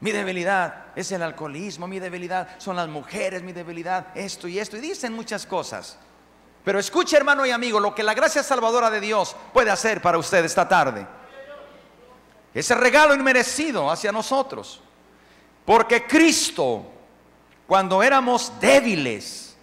Mi 0.00 0.12
debilidad 0.12 0.86
es 0.94 1.10
el 1.12 1.22
alcoholismo, 1.22 1.86
mi 1.86 1.98
debilidad 1.98 2.58
son 2.58 2.76
las 2.76 2.88
mujeres, 2.88 3.42
mi 3.42 3.52
debilidad 3.52 4.08
esto 4.14 4.48
y 4.48 4.58
esto. 4.58 4.76
Y 4.76 4.80
dicen 4.80 5.12
muchas 5.12 5.46
cosas. 5.46 5.98
Pero 6.64 6.78
escuche 6.78 7.16
hermano 7.16 7.46
y 7.46 7.50
amigo 7.50 7.80
lo 7.80 7.94
que 7.94 8.02
la 8.02 8.12
gracia 8.12 8.42
salvadora 8.42 8.90
de 8.90 9.00
Dios 9.00 9.36
puede 9.52 9.70
hacer 9.70 10.02
para 10.02 10.18
usted 10.18 10.44
esta 10.44 10.68
tarde 10.68 11.06
ese 12.58 12.74
regalo 12.74 13.14
inmerecido 13.14 13.90
hacia 13.90 14.10
nosotros. 14.10 14.80
Porque 15.66 16.06
Cristo, 16.06 16.86
cuando 17.66 18.02
éramos 18.02 18.50
débiles, 18.58 19.58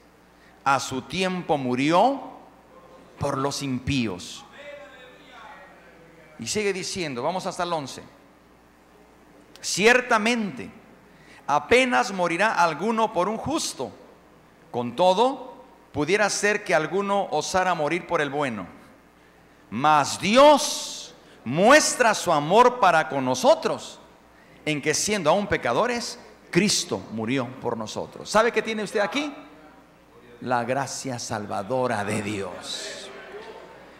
a 0.63 0.79
su 0.79 1.01
tiempo 1.01 1.57
murió 1.57 2.21
por 3.17 3.39
los 3.39 3.63
impíos. 3.63 4.45
Y 6.37 6.45
sigue 6.45 6.71
diciendo, 6.71 7.23
vamos 7.23 7.47
hasta 7.47 7.63
el 7.63 7.73
11. 7.73 8.03
Ciertamente, 9.59 10.69
apenas 11.47 12.11
morirá 12.11 12.53
alguno 12.63 13.11
por 13.11 13.27
un 13.27 13.37
justo. 13.37 13.91
Con 14.69 14.95
todo, 14.95 15.63
pudiera 15.93 16.29
ser 16.29 16.63
que 16.63 16.75
alguno 16.75 17.27
osara 17.31 17.73
morir 17.73 18.05
por 18.05 18.21
el 18.21 18.29
bueno. 18.29 18.67
Mas 19.71 20.19
Dios 20.19 21.02
muestra 21.45 22.13
su 22.13 22.31
amor 22.31 22.79
para 22.79 23.09
con 23.09 23.25
nosotros, 23.25 23.99
en 24.65 24.81
que 24.81 24.93
siendo 24.93 25.29
aún 25.29 25.47
pecadores, 25.47 26.19
Cristo 26.49 27.01
murió 27.11 27.47
por 27.61 27.77
nosotros. 27.77 28.29
¿Sabe 28.29 28.51
qué 28.51 28.61
tiene 28.61 28.83
usted 28.83 28.99
aquí? 28.99 29.33
La 30.41 30.63
gracia 30.63 31.19
salvadora 31.19 32.03
de 32.03 32.21
Dios. 32.21 33.09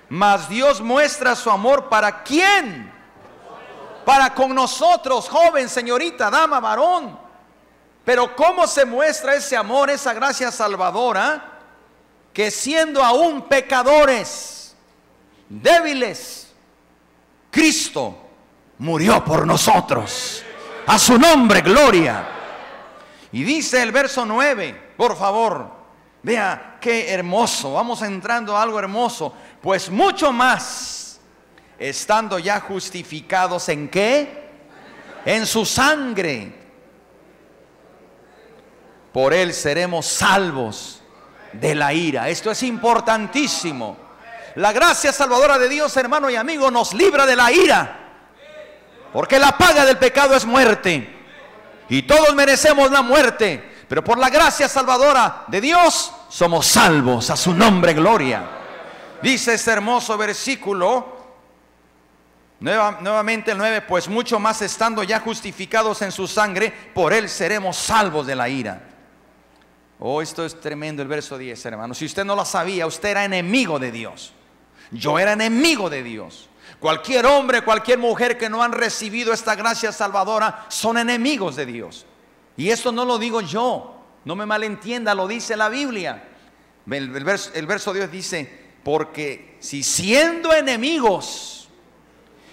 Mas 0.10 0.48
Dios 0.48 0.82
muestra 0.82 1.36
su 1.36 1.50
amor 1.50 1.90
para 1.90 2.24
quién? 2.24 2.92
Para 4.06 4.34
con 4.34 4.54
nosotros, 4.54 5.30
joven, 5.30 5.70
señorita, 5.70 6.30
dama, 6.30 6.60
varón. 6.60 7.18
Pero 8.06 8.36
¿cómo 8.36 8.68
se 8.68 8.86
muestra 8.86 9.36
ese 9.36 9.56
amor, 9.56 9.90
esa 9.90 10.14
gracia 10.14 10.52
salvadora? 10.52 11.52
Que 12.34 12.52
siendo 12.52 13.04
aún 13.04 13.44
pecadores, 13.44 14.76
débiles, 15.48 16.43
Cristo 17.54 18.18
murió 18.80 19.24
por 19.24 19.46
nosotros. 19.46 20.44
A 20.88 20.98
su 20.98 21.20
nombre, 21.20 21.62
gloria. 21.62 22.28
Y 23.32 23.44
dice 23.44 23.82
el 23.84 23.92
verso 23.92 24.26
9, 24.26 24.94
por 24.98 25.16
favor, 25.16 25.72
vea 26.24 26.78
qué 26.82 27.12
hermoso, 27.12 27.74
vamos 27.74 28.02
entrando 28.02 28.58
a 28.58 28.62
algo 28.64 28.80
hermoso, 28.80 29.34
pues 29.62 29.90
mucho 29.90 30.32
más, 30.32 31.20
estando 31.78 32.40
ya 32.40 32.60
justificados 32.60 33.70
en 33.70 33.88
qué? 33.88 34.50
En 35.24 35.46
su 35.46 35.64
sangre. 35.64 36.54
Por 39.14 39.32
él 39.32 39.54
seremos 39.54 40.08
salvos 40.08 41.02
de 41.54 41.76
la 41.76 41.94
ira. 41.94 42.30
Esto 42.30 42.50
es 42.50 42.64
importantísimo. 42.64 44.03
La 44.56 44.72
gracia 44.72 45.12
salvadora 45.12 45.58
de 45.58 45.68
Dios, 45.68 45.96
hermano 45.98 46.30
y 46.30 46.36
amigo, 46.36 46.70
nos 46.70 46.94
libra 46.94 47.26
de 47.26 47.36
la 47.36 47.52
ira. 47.52 48.00
Porque 49.12 49.40
la 49.40 49.58
paga 49.58 49.86
del 49.86 49.98
pecado 49.98 50.36
es 50.36 50.46
muerte. 50.46 51.10
Y 51.90 52.04
todos 52.04 52.34
merecemos 52.36 52.92
la 52.92 53.02
muerte. 53.02 53.72
Pero 53.88 54.04
por 54.04 54.18
la 54.18 54.30
gracia 54.30 54.68
salvadora 54.68 55.44
de 55.48 55.62
Dios 55.62 56.12
somos 56.30 56.68
salvos. 56.68 57.30
A 57.30 57.36
su 57.36 57.54
nombre, 57.54 57.94
gloria. 57.94 58.44
Dice 59.22 59.54
este 59.54 59.72
hermoso 59.72 60.18
versículo. 60.18 61.18
nuevamente 62.60 63.52
el 63.52 63.58
9, 63.58 63.82
pues 63.82 64.08
mucho 64.08 64.40
más 64.40 64.62
estando 64.62 65.04
ya 65.04 65.20
justificados 65.20 66.02
en 66.02 66.12
su 66.12 66.28
sangre, 66.28 66.72
por 66.94 67.14
él 67.14 67.28
seremos 67.28 67.78
salvos 67.78 68.28
de 68.28 68.36
la 68.36 68.50
ira. 68.50 68.82
Oh, 70.00 70.22
esto 70.22 70.46
es 70.46 70.60
tremendo 70.60 71.02
el 71.02 71.08
verso 71.08 71.38
10, 71.38 71.66
hermano. 71.66 71.94
Si 71.94 72.06
usted 72.06 72.26
no 72.26 72.36
lo 72.36 72.46
sabía, 72.46 72.86
usted 72.86 73.10
era 73.10 73.26
enemigo 73.26 73.80
de 73.80 73.92
Dios. 73.92 74.34
Yo 74.94 75.18
era 75.20 75.34
enemigo 75.34 75.90
de 75.90 76.04
Dios. 76.04 76.50
Cualquier 76.80 77.26
hombre, 77.26 77.62
cualquier 77.62 77.98
mujer 77.98 78.38
que 78.38 78.50
no 78.50 78.62
han 78.62 78.72
recibido 78.72 79.34
esta 79.34 79.56
gracia 79.56 79.92
salvadora 79.92 80.66
son 80.70 80.98
enemigos 80.98 81.56
de 81.56 81.66
Dios. 81.66 82.06
Y 82.56 82.70
esto 82.70 82.92
no 82.92 83.04
lo 83.04 83.18
digo 83.18 83.42
yo, 83.42 83.96
no 84.26 84.36
me 84.36 84.46
malentienda, 84.46 85.16
lo 85.16 85.28
dice 85.28 85.58
la 85.58 85.70
Biblia. 85.70 86.30
El, 86.90 87.10
verso, 87.10 87.52
el 87.56 87.66
verso 87.66 87.94
Dios 87.94 88.12
dice, 88.12 88.64
porque 88.84 89.58
si 89.60 89.82
siendo 89.82 90.54
enemigos 90.54 91.70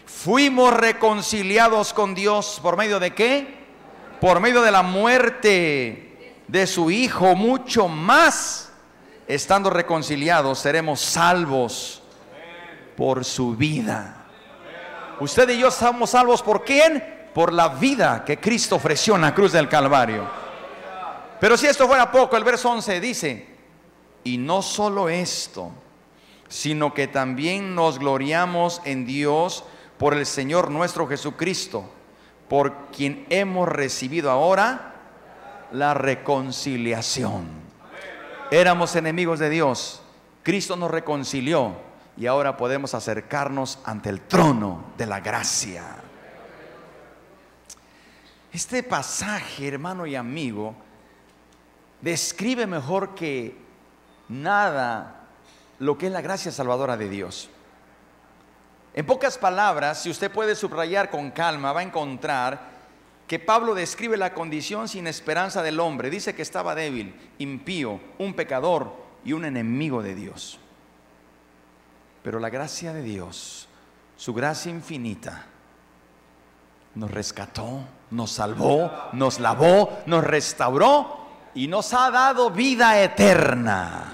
fuimos 0.06 0.72
reconciliados 0.72 1.92
con 1.92 2.14
Dios, 2.14 2.60
¿por 2.62 2.76
medio 2.76 3.00
de 3.00 3.14
qué? 3.14 3.58
Por 4.20 4.40
medio 4.40 4.62
de 4.62 4.70
la 4.70 4.82
muerte 4.82 6.34
de 6.46 6.66
su 6.66 6.90
Hijo, 6.90 7.34
mucho 7.34 7.88
más, 7.88 8.72
estando 9.26 9.70
reconciliados, 9.70 10.60
seremos 10.60 11.00
salvos 11.00 11.99
por 13.00 13.24
su 13.24 13.56
vida. 13.56 14.26
Usted 15.20 15.48
y 15.48 15.58
yo 15.58 15.68
estamos 15.68 16.10
salvos 16.10 16.42
por 16.42 16.62
quién? 16.62 17.30
Por 17.32 17.50
la 17.50 17.70
vida 17.70 18.22
que 18.26 18.38
Cristo 18.38 18.76
ofreció 18.76 19.14
en 19.14 19.22
la 19.22 19.34
cruz 19.34 19.52
del 19.52 19.70
Calvario. 19.70 20.28
Pero 21.40 21.56
si 21.56 21.66
esto 21.66 21.86
fuera 21.86 22.12
poco, 22.12 22.36
el 22.36 22.44
verso 22.44 22.70
11 22.70 23.00
dice, 23.00 23.46
y 24.22 24.36
no 24.36 24.60
solo 24.60 25.08
esto, 25.08 25.70
sino 26.46 26.92
que 26.92 27.08
también 27.08 27.74
nos 27.74 27.98
gloriamos 27.98 28.82
en 28.84 29.06
Dios 29.06 29.64
por 29.96 30.12
el 30.12 30.26
Señor 30.26 30.70
nuestro 30.70 31.06
Jesucristo, 31.06 31.88
por 32.50 32.88
quien 32.88 33.24
hemos 33.30 33.66
recibido 33.66 34.30
ahora 34.30 34.96
la 35.72 35.94
reconciliación. 35.94 37.48
Éramos 38.50 38.94
enemigos 38.94 39.38
de 39.38 39.48
Dios, 39.48 40.02
Cristo 40.42 40.76
nos 40.76 40.90
reconcilió 40.90 41.88
y 42.20 42.26
ahora 42.26 42.58
podemos 42.58 42.92
acercarnos 42.92 43.78
ante 43.82 44.10
el 44.10 44.20
trono 44.20 44.92
de 44.98 45.06
la 45.06 45.20
gracia. 45.20 45.82
Este 48.52 48.82
pasaje, 48.82 49.68
hermano 49.68 50.04
y 50.04 50.16
amigo, 50.16 50.74
describe 52.02 52.66
mejor 52.66 53.14
que 53.14 53.56
nada 54.28 55.28
lo 55.78 55.96
que 55.96 56.08
es 56.08 56.12
la 56.12 56.20
gracia 56.20 56.52
salvadora 56.52 56.98
de 56.98 57.08
Dios. 57.08 57.48
En 58.92 59.06
pocas 59.06 59.38
palabras, 59.38 60.02
si 60.02 60.10
usted 60.10 60.30
puede 60.30 60.54
subrayar 60.56 61.08
con 61.08 61.30
calma, 61.30 61.72
va 61.72 61.80
a 61.80 61.84
encontrar 61.84 62.68
que 63.26 63.38
Pablo 63.38 63.74
describe 63.74 64.18
la 64.18 64.34
condición 64.34 64.88
sin 64.88 65.06
esperanza 65.06 65.62
del 65.62 65.80
hombre. 65.80 66.10
Dice 66.10 66.34
que 66.34 66.42
estaba 66.42 66.74
débil, 66.74 67.14
impío, 67.38 67.98
un 68.18 68.34
pecador 68.34 68.92
y 69.24 69.32
un 69.32 69.46
enemigo 69.46 70.02
de 70.02 70.14
Dios. 70.14 70.59
Pero 72.22 72.38
la 72.38 72.50
gracia 72.50 72.92
de 72.92 73.02
Dios, 73.02 73.68
su 74.16 74.34
gracia 74.34 74.70
infinita, 74.70 75.46
nos 76.94 77.10
rescató, 77.10 77.84
nos 78.10 78.32
salvó, 78.32 78.90
nos 79.12 79.38
lavó, 79.38 80.00
nos 80.06 80.24
restauró 80.24 81.26
y 81.54 81.66
nos 81.68 81.94
ha 81.94 82.10
dado 82.10 82.50
vida 82.50 83.02
eterna. 83.02 84.12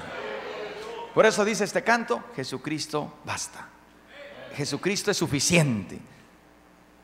Por 1.15 1.25
eso 1.25 1.45
dice 1.45 1.65
este 1.65 1.83
canto, 1.83 2.23
Jesucristo 2.35 3.15
basta. 3.25 3.69
Jesucristo 4.55 5.11
es 5.11 5.17
suficiente. 5.17 5.99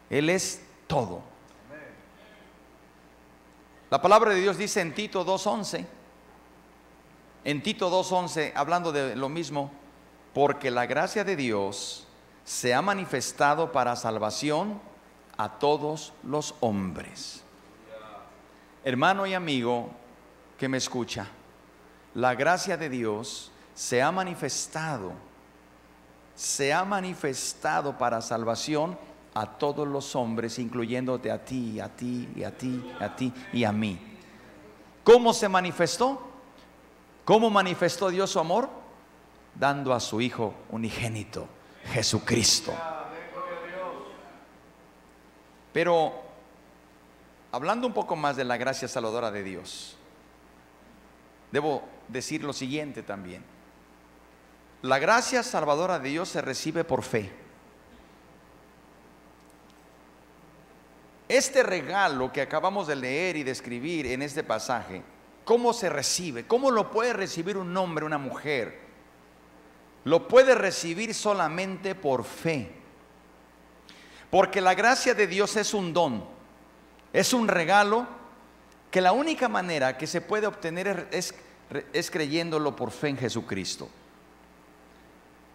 Él 0.09 0.29
es 0.29 0.63
todo. 0.87 1.23
La 3.91 4.01
palabra 4.01 4.33
de 4.33 4.41
Dios 4.41 4.57
dice 4.57 4.81
en 4.81 4.95
Tito 4.95 5.25
2.11, 5.25 5.85
en 7.45 7.63
Tito 7.63 7.91
2.11, 7.91 8.53
hablando 8.55 8.93
de 8.93 9.17
lo 9.17 9.29
mismo, 9.29 9.71
porque 10.35 10.71
la 10.71 10.87
gracia 10.87 11.25
de 11.25 11.37
Dios 11.37 12.07
se 12.45 12.75
ha 12.75 12.83
manifestado 12.83 13.73
para 13.73 13.97
salvación 13.97 14.81
a 15.37 15.59
todos 15.59 16.13
los 16.23 16.55
hombres. 16.61 17.43
Hermano 18.85 19.27
y 19.27 19.35
amigo 19.35 19.91
que 20.59 20.69
me 20.69 20.79
escucha, 20.79 21.27
la 22.15 22.35
gracia 22.35 22.77
de 22.77 22.89
Dios 22.89 23.51
se 23.75 24.03
ha 24.03 24.11
manifestado, 24.11 25.13
se 26.35 26.73
ha 26.73 26.85
manifestado 26.85 27.97
para 27.97 28.21
salvación 28.21 28.99
a 29.35 29.47
todos 29.47 29.89
los 29.89 30.15
hombres, 30.15 30.59
incluyéndote 30.59 31.31
a 31.31 31.45
ti, 31.45 31.81
a 31.81 31.89
ti, 31.89 32.29
y 32.35 32.43
a 32.43 32.57
ti, 32.57 32.93
a 33.01 33.17
ti 33.17 33.33
y 33.53 33.65
a 33.65 33.73
mí. 33.73 33.99
¿Cómo 35.05 35.33
se 35.33 35.49
manifestó? 35.49 36.21
¿Cómo 37.25 37.51
manifestó 37.51 38.11
Dios 38.11 38.31
su 38.31 38.41
amor? 38.41 38.82
Dando 39.55 39.93
a 39.93 40.01
su 40.01 40.21
Hijo 40.21 40.55
unigénito, 40.71 41.47
Jesucristo. 41.93 42.73
Pero 45.73 46.13
hablando 47.51 47.87
un 47.87 47.93
poco 47.93 48.17
más 48.17 48.37
de 48.37 48.45
la 48.45 48.57
gracia 48.57 48.89
salvadora 48.89 49.31
de 49.31 49.43
Dios, 49.43 49.97
debo 51.51 51.83
decir 52.09 52.45
lo 52.45 52.53
siguiente 52.53 53.03
también. 53.03 53.45
La 54.83 54.99
gracia 54.99 55.43
salvadora 55.43 55.99
de 55.99 56.09
Dios 56.09 56.29
se 56.29 56.43
recibe 56.43 56.85
por 56.85 57.03
fe. 57.03 57.33
Este 61.29 61.63
regalo 61.63 62.31
que 62.33 62.43
acabamos 62.43 62.87
de 62.87 62.97
leer 62.97 63.37
y 63.37 63.43
de 63.43 63.53
escribir 63.53 64.07
en 64.07 64.21
este 64.21 64.45
pasaje, 64.45 65.03
¿cómo 65.45 65.73
se 65.73 65.89
recibe? 65.89 66.47
¿Cómo 66.47 66.71
lo 66.71 66.91
puede 66.91 67.15
recibir 67.15 67.57
un 67.57 67.75
hombre, 67.77 68.05
una 68.05 68.19
mujer? 68.19 68.92
Lo 70.05 70.27
puede 70.29 70.55
recibir 70.55 71.15
solamente 71.15 71.95
por 71.95 72.25
fe. 72.25 72.73
Porque 74.31 74.61
la 74.61 74.75
gracia 74.75 75.15
de 75.15 75.27
Dios 75.27 75.57
es 75.57 75.75
un 75.75 75.93
don, 75.93 76.25
es 77.13 77.33
un 77.33 77.49
regalo 77.49 78.07
que 78.91 79.01
la 79.01 79.13
única 79.13 79.49
manera 79.49 79.97
que 79.97 80.07
se 80.07 80.21
puede 80.21 80.47
obtener 80.47 81.09
es, 81.13 82.11
creyéndolo 82.11 82.75
por 82.75 82.91
fe 82.91 83.09
en 83.09 83.19
Jesucristo. 83.19 83.89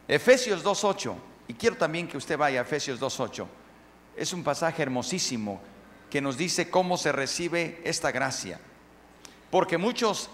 Efesios 0.07 0.63
2.8, 0.63 1.15
y 1.47 1.53
quiero 1.53 1.75
también 1.75 2.07
que 2.07 2.17
usted 2.17 2.37
vaya 2.37 2.59
a 2.59 2.63
Efesios 2.63 2.99
2.8 2.99 3.47
es 4.17 4.33
un 4.33 4.43
pasaje 4.43 4.81
hermosísimo 4.81 5.61
que 6.09 6.21
nos 6.21 6.37
dice 6.37 6.69
cómo 6.69 6.97
se 6.97 7.11
recibe 7.11 7.79
esta 7.83 8.11
gracia. 8.11 8.59
Porque 9.51 9.77
muchos 9.77 10.29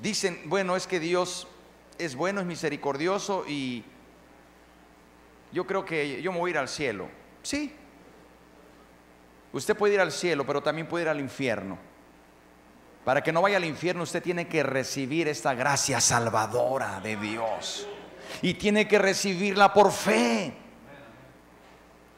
dicen, 0.00 0.40
bueno, 0.46 0.76
es 0.76 0.86
que 0.86 1.00
Dios 1.00 1.48
es 1.98 2.14
bueno, 2.14 2.40
es 2.40 2.46
misericordioso 2.46 3.44
y 3.46 3.84
yo 5.52 5.66
creo 5.66 5.84
que 5.84 6.22
yo 6.22 6.32
me 6.32 6.38
voy 6.38 6.50
a 6.50 6.52
ir 6.52 6.58
al 6.58 6.68
cielo. 6.68 7.08
Sí. 7.42 7.74
Usted 9.52 9.76
puede 9.76 9.94
ir 9.94 10.00
al 10.00 10.12
cielo, 10.12 10.44
pero 10.46 10.62
también 10.62 10.86
puede 10.86 11.04
ir 11.04 11.08
al 11.08 11.20
infierno. 11.20 11.78
Para 13.04 13.22
que 13.22 13.32
no 13.32 13.40
vaya 13.40 13.56
al 13.56 13.64
infierno, 13.64 14.02
usted 14.02 14.22
tiene 14.22 14.48
que 14.48 14.62
recibir 14.62 15.28
esta 15.28 15.54
gracia 15.54 16.00
salvadora 16.00 17.00
de 17.00 17.16
Dios. 17.16 17.88
Y 18.42 18.54
tiene 18.54 18.86
que 18.86 18.98
recibirla 18.98 19.72
por 19.72 19.90
fe. 19.90 20.52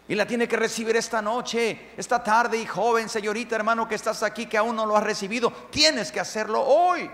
Y 0.08 0.16
la 0.16 0.26
tiene 0.26 0.48
que 0.48 0.56
recibir 0.56 0.96
esta 0.96 1.22
noche, 1.22 1.92
esta 1.96 2.20
tarde 2.24 2.58
y 2.58 2.66
joven, 2.66 3.08
señorita, 3.08 3.54
hermano 3.54 3.86
que 3.86 3.94
estás 3.94 4.24
aquí 4.24 4.46
que 4.46 4.58
aún 4.58 4.74
no 4.74 4.84
lo 4.84 4.96
has 4.96 5.04
recibido. 5.04 5.52
Tienes 5.70 6.10
que 6.10 6.18
hacerlo 6.18 6.60
hoy. 6.62 7.08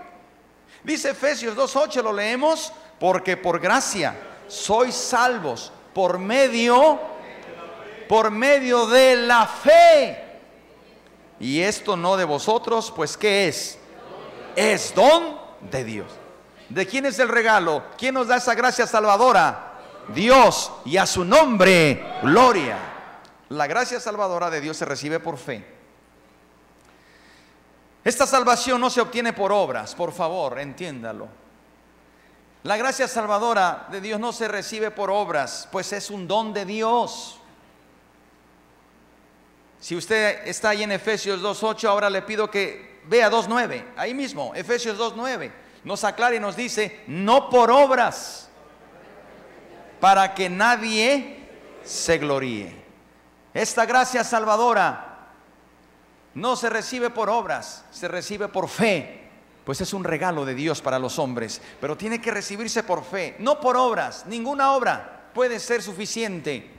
Dice 0.87 1.09
Efesios 1.09 1.53
2.8, 1.53 2.01
lo 2.01 2.13
leemos, 2.13 2.71
porque 2.97 3.35
por 3.35 3.59
gracia 3.59 4.17
sois 4.47 4.95
salvos 4.95 5.69
por 5.93 6.17
medio, 6.17 6.97
por 8.07 8.31
medio 8.31 8.87
de 8.87 9.17
la 9.17 9.45
fe. 9.47 10.23
Y 11.41 11.59
esto 11.59 11.97
no 11.97 12.15
de 12.15 12.23
vosotros, 12.23 12.93
pues 12.95 13.17
¿qué 13.17 13.49
es? 13.49 13.77
Es 14.55 14.95
don 14.95 15.37
de 15.69 15.83
Dios. 15.83 16.07
¿De 16.69 16.87
quién 16.87 17.05
es 17.05 17.19
el 17.19 17.27
regalo? 17.27 17.83
¿Quién 17.97 18.13
nos 18.13 18.29
da 18.29 18.37
esa 18.37 18.55
gracia 18.55 18.87
salvadora? 18.87 19.81
Dios 20.15 20.71
y 20.85 20.95
a 20.95 21.05
su 21.05 21.25
nombre 21.25 22.01
gloria. 22.23 22.77
La 23.49 23.67
gracia 23.67 23.99
salvadora 23.99 24.49
de 24.49 24.61
Dios 24.61 24.77
se 24.77 24.85
recibe 24.85 25.19
por 25.19 25.37
fe. 25.37 25.76
Esta 28.07 28.25
salvación 28.25 28.79
no 28.79 28.89
se 28.89 29.01
obtiene 29.01 29.33
por 29.33 29.51
obras, 29.51 29.93
por 29.93 30.13
favor, 30.13 30.59
entiéndalo. 30.59 31.27
La 32.63 32.77
gracia 32.77 33.05
salvadora 33.05 33.85
de 33.91 33.99
Dios 33.99 34.17
no 34.17 34.31
se 34.31 34.47
recibe 34.47 34.91
por 34.91 35.11
obras, 35.11 35.67
pues 35.73 35.91
es 35.91 36.09
un 36.09 36.25
don 36.25 36.53
de 36.53 36.63
Dios. 36.63 37.37
Si 39.81 39.93
usted 39.93 40.47
está 40.47 40.69
ahí 40.69 40.83
en 40.83 40.93
Efesios 40.93 41.41
2.8, 41.41 41.83
ahora 41.89 42.09
le 42.09 42.21
pido 42.21 42.49
que 42.49 43.01
vea 43.07 43.29
2.9, 43.29 43.83
ahí 43.97 44.13
mismo, 44.13 44.55
Efesios 44.55 44.97
2.9, 44.97 45.51
nos 45.83 46.05
aclara 46.05 46.33
y 46.33 46.39
nos 46.39 46.55
dice, 46.55 47.03
no 47.07 47.49
por 47.49 47.69
obras 47.69 48.47
para 49.99 50.33
que 50.33 50.49
nadie 50.49 51.45
se 51.83 52.17
gloríe. 52.19 52.73
Esta 53.53 53.85
gracia 53.85 54.23
salvadora 54.23 55.06
no 56.37 56.55
se 56.55 56.69
recibe 56.69 57.09
por 57.09 57.31
obras, 57.31 57.83
se 57.89 58.07
recibe 58.07 58.47
por 58.47 58.69
fe. 58.69 59.23
pues 59.65 59.81
es 59.81 59.91
un 59.91 60.05
regalo 60.05 60.45
de 60.45 60.55
Dios 60.55 60.81
para 60.81 60.97
los 60.97 61.19
hombres, 61.19 61.61
pero 61.81 61.97
tiene 61.97 62.21
que 62.21 62.31
recibirse 62.31 62.83
por 62.83 63.03
fe, 63.03 63.35
no 63.39 63.59
por 63.59 63.75
obras, 63.75 64.23
ninguna 64.25 64.71
obra 64.71 65.29
puede 65.33 65.59
ser 65.59 65.83
suficiente. 65.83 66.71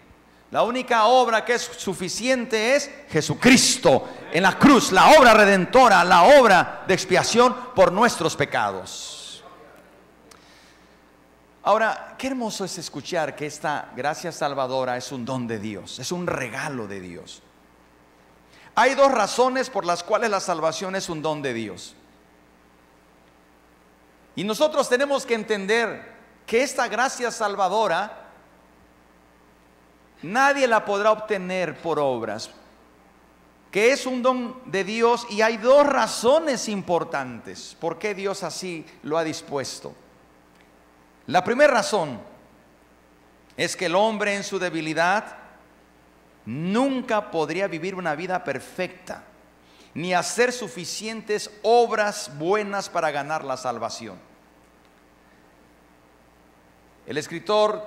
La 0.50 0.62
única 0.62 1.04
obra 1.04 1.44
que 1.44 1.54
es 1.54 1.62
suficiente 1.76 2.76
es 2.76 2.90
Jesucristo 3.10 4.08
en 4.32 4.42
la 4.44 4.58
cruz, 4.58 4.90
la 4.90 5.18
obra 5.18 5.34
redentora, 5.34 6.02
la 6.02 6.22
obra 6.40 6.84
de 6.88 6.94
expiación 6.94 7.54
por 7.74 7.92
nuestros 7.92 8.36
pecados. 8.36 9.44
Ahora, 11.64 12.14
qué 12.16 12.28
hermoso 12.28 12.64
es 12.64 12.78
escuchar 12.78 13.36
que 13.36 13.44
esta 13.44 13.90
gracia 13.94 14.32
salvadora 14.32 14.96
es 14.96 15.12
un 15.12 15.26
don 15.26 15.46
de 15.46 15.58
Dios, 15.58 15.98
es 15.98 16.10
un 16.10 16.26
regalo 16.26 16.86
de 16.86 17.00
Dios. 17.00 17.42
Hay 18.80 18.94
dos 18.94 19.10
razones 19.10 19.70
por 19.70 19.84
las 19.84 20.04
cuales 20.04 20.30
la 20.30 20.38
salvación 20.38 20.94
es 20.94 21.08
un 21.08 21.20
don 21.20 21.42
de 21.42 21.52
Dios. 21.52 21.96
Y 24.36 24.44
nosotros 24.44 24.88
tenemos 24.88 25.26
que 25.26 25.34
entender 25.34 26.14
que 26.46 26.62
esta 26.62 26.86
gracia 26.86 27.32
salvadora 27.32 28.28
nadie 30.22 30.68
la 30.68 30.84
podrá 30.84 31.10
obtener 31.10 31.82
por 31.82 31.98
obras, 31.98 32.50
que 33.72 33.90
es 33.90 34.06
un 34.06 34.22
don 34.22 34.62
de 34.66 34.84
Dios 34.84 35.26
y 35.28 35.42
hay 35.42 35.56
dos 35.56 35.84
razones 35.84 36.68
importantes 36.68 37.76
por 37.80 37.98
qué 37.98 38.14
Dios 38.14 38.44
así 38.44 38.86
lo 39.02 39.18
ha 39.18 39.24
dispuesto. 39.24 39.92
La 41.26 41.42
primera 41.42 41.72
razón 41.72 42.20
es 43.56 43.74
que 43.74 43.86
el 43.86 43.96
hombre 43.96 44.36
en 44.36 44.44
su 44.44 44.60
debilidad 44.60 45.37
nunca 46.48 47.30
podría 47.30 47.68
vivir 47.68 47.94
una 47.94 48.14
vida 48.14 48.42
perfecta 48.42 49.22
ni 49.92 50.14
hacer 50.14 50.50
suficientes 50.50 51.50
obras 51.62 52.38
buenas 52.38 52.88
para 52.88 53.10
ganar 53.10 53.44
la 53.44 53.58
salvación. 53.58 54.18
El 57.06 57.18
escritor 57.18 57.84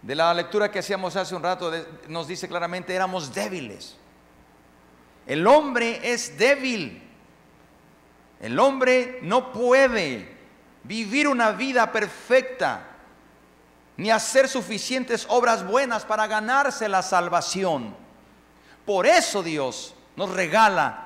de 0.00 0.14
la 0.14 0.32
lectura 0.32 0.70
que 0.70 0.78
hacíamos 0.78 1.16
hace 1.16 1.34
un 1.34 1.42
rato 1.42 1.70
nos 2.08 2.28
dice 2.28 2.48
claramente, 2.48 2.94
éramos 2.94 3.34
débiles. 3.34 3.96
El 5.26 5.46
hombre 5.46 6.00
es 6.02 6.38
débil. 6.38 7.02
El 8.40 8.58
hombre 8.58 9.18
no 9.20 9.52
puede 9.52 10.34
vivir 10.82 11.28
una 11.28 11.52
vida 11.52 11.92
perfecta 11.92 12.93
ni 13.96 14.10
hacer 14.10 14.48
suficientes 14.48 15.26
obras 15.28 15.66
buenas 15.66 16.04
para 16.04 16.26
ganarse 16.26 16.88
la 16.88 17.02
salvación. 17.02 17.94
Por 18.84 19.06
eso 19.06 19.42
Dios 19.42 19.94
nos 20.16 20.30
regala 20.30 21.00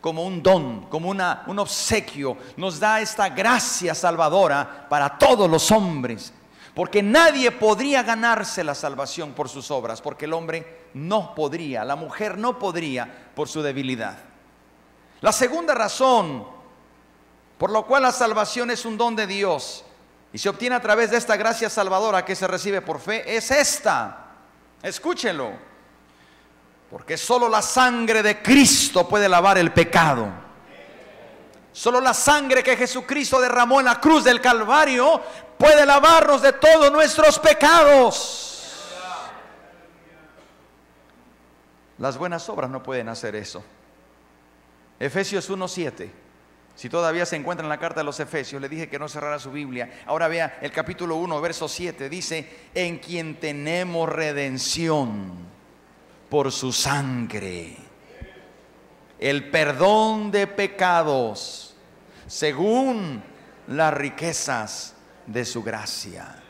como 0.00 0.24
un 0.24 0.42
don, 0.42 0.86
como 0.86 1.08
una, 1.08 1.44
un 1.46 1.58
obsequio, 1.58 2.36
nos 2.56 2.80
da 2.80 3.00
esta 3.00 3.28
gracia 3.28 3.94
salvadora 3.94 4.86
para 4.88 5.16
todos 5.16 5.48
los 5.48 5.70
hombres. 5.70 6.32
Porque 6.74 7.02
nadie 7.02 7.50
podría 7.50 8.02
ganarse 8.02 8.64
la 8.64 8.74
salvación 8.74 9.32
por 9.32 9.48
sus 9.48 9.70
obras, 9.70 10.00
porque 10.00 10.24
el 10.24 10.32
hombre 10.32 10.88
no 10.94 11.34
podría, 11.34 11.84
la 11.84 11.96
mujer 11.96 12.38
no 12.38 12.58
podría 12.58 13.30
por 13.34 13.48
su 13.48 13.62
debilidad. 13.62 14.18
La 15.20 15.32
segunda 15.32 15.74
razón 15.74 16.62
por 17.62 17.70
lo 17.70 17.86
cual 17.86 18.02
la 18.02 18.10
salvación 18.10 18.72
es 18.72 18.84
un 18.84 18.98
don 18.98 19.14
de 19.14 19.24
Dios 19.24 19.84
y 20.32 20.38
se 20.38 20.48
obtiene 20.48 20.76
a 20.76 20.80
través 20.80 21.10
de 21.10 21.18
esta 21.18 21.36
gracia 21.36 21.68
salvadora 21.68 22.24
que 22.24 22.34
se 22.34 22.46
recibe 22.46 22.80
por 22.80 23.00
fe 23.00 23.36
es 23.36 23.50
esta. 23.50 24.26
Escúchelo 24.82 25.52
porque 26.90 27.16
solo 27.16 27.48
la 27.48 27.62
sangre 27.62 28.22
de 28.22 28.42
Cristo 28.42 29.08
puede 29.08 29.28
lavar 29.28 29.58
el 29.58 29.72
pecado. 29.72 30.28
Solo 31.72 32.00
la 32.00 32.12
sangre 32.12 32.62
que 32.62 32.76
Jesucristo 32.76 33.40
derramó 33.40 33.80
en 33.80 33.86
la 33.86 33.98
cruz 33.98 34.24
del 34.24 34.40
Calvario 34.40 35.22
puede 35.56 35.86
lavarnos 35.86 36.42
de 36.42 36.52
todos 36.52 36.92
nuestros 36.92 37.38
pecados. 37.38 38.48
Las 41.98 42.18
buenas 42.18 42.46
obras 42.48 42.68
no 42.68 42.82
pueden 42.82 43.08
hacer 43.08 43.36
eso. 43.36 43.62
Efesios 44.98 45.50
1.7. 45.50 46.10
Si 46.74 46.88
todavía 46.88 47.26
se 47.26 47.36
encuentra 47.36 47.64
en 47.64 47.68
la 47.68 47.78
carta 47.78 48.00
de 48.00 48.04
los 48.04 48.18
Efesios, 48.18 48.60
le 48.60 48.68
dije 48.68 48.88
que 48.88 48.98
no 48.98 49.08
cerrara 49.08 49.38
su 49.38 49.52
Biblia. 49.52 50.02
Ahora 50.06 50.28
vea 50.28 50.58
el 50.62 50.72
capítulo 50.72 51.16
1, 51.16 51.40
verso 51.40 51.68
7. 51.68 52.08
Dice, 52.08 52.48
en 52.74 52.98
quien 52.98 53.38
tenemos 53.38 54.08
redención 54.08 55.32
por 56.28 56.50
su 56.50 56.72
sangre. 56.72 57.76
El 59.18 59.50
perdón 59.50 60.30
de 60.30 60.46
pecados 60.46 61.76
según 62.26 63.22
las 63.68 63.92
riquezas 63.92 64.94
de 65.26 65.44
su 65.44 65.62
gracia. 65.62 66.42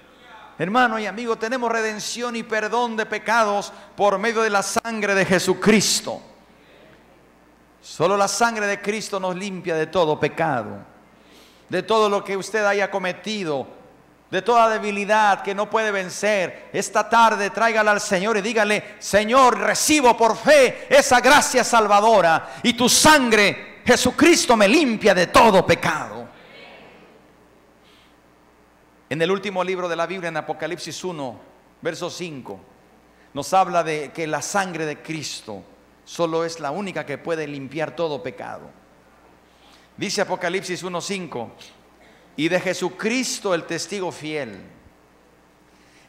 Hermano 0.56 0.98
y 1.00 1.06
amigo, 1.06 1.37
tenemos 1.37 1.72
redención 1.72 2.37
y 2.37 2.44
perdón 2.44 2.96
de 2.96 3.06
pecados 3.06 3.72
por 3.96 4.18
medio 4.20 4.42
de 4.42 4.50
la 4.50 4.62
sangre 4.62 5.16
de 5.16 5.24
Jesucristo. 5.26 6.22
Solo 7.83 8.16
la 8.16 8.29
sangre 8.29 8.66
de 8.66 8.81
Cristo 8.81 9.21
nos 9.21 9.37
limpia 9.37 9.75
de 9.75 9.88
todo 9.88 10.18
pecado, 10.18 10.79
de 11.68 11.83
todo 11.83 12.09
lo 12.09 12.25
que 12.25 12.37
usted 12.37 12.64
haya 12.64 12.90
cometido 12.90 13.83
de 14.33 14.40
toda 14.40 14.71
debilidad 14.71 15.42
que 15.42 15.55
no 15.55 15.68
puede 15.68 15.92
vencer, 15.92 16.71
esta 16.73 17.07
tarde 17.07 17.51
tráigala 17.51 17.90
al 17.90 18.01
Señor 18.01 18.38
y 18.38 18.40
dígale, 18.40 18.95
Señor, 18.99 19.59
recibo 19.59 20.16
por 20.16 20.38
fe 20.38 20.87
esa 20.88 21.21
gracia 21.21 21.62
salvadora 21.62 22.55
y 22.62 22.73
tu 22.73 22.88
sangre, 22.88 23.83
Jesucristo, 23.85 24.57
me 24.57 24.66
limpia 24.66 25.12
de 25.12 25.27
todo 25.27 25.66
pecado. 25.66 26.27
En 29.11 29.21
el 29.21 29.31
último 29.31 29.62
libro 29.62 29.87
de 29.87 29.97
la 29.97 30.07
Biblia, 30.07 30.29
en 30.29 30.38
Apocalipsis 30.38 31.05
1, 31.05 31.40
verso 31.83 32.09
5, 32.09 32.61
nos 33.35 33.53
habla 33.53 33.85
de 33.85 34.12
que 34.12 34.27
la 34.27 34.40
sangre 34.40 34.87
de 34.87 35.03
Cristo 35.03 35.62
solo 36.04 36.44
es 36.44 36.60
la 36.60 36.70
única 36.70 37.06
que 37.06 37.18
puede 37.18 37.46
limpiar 37.46 37.96
todo 37.96 38.22
pecado. 38.22 38.70
Dice 39.96 40.22
Apocalipsis 40.22 40.84
1.5, 40.84 41.50
y 42.36 42.48
de 42.48 42.60
Jesucristo 42.60 43.54
el 43.54 43.64
testigo 43.64 44.10
fiel, 44.10 44.60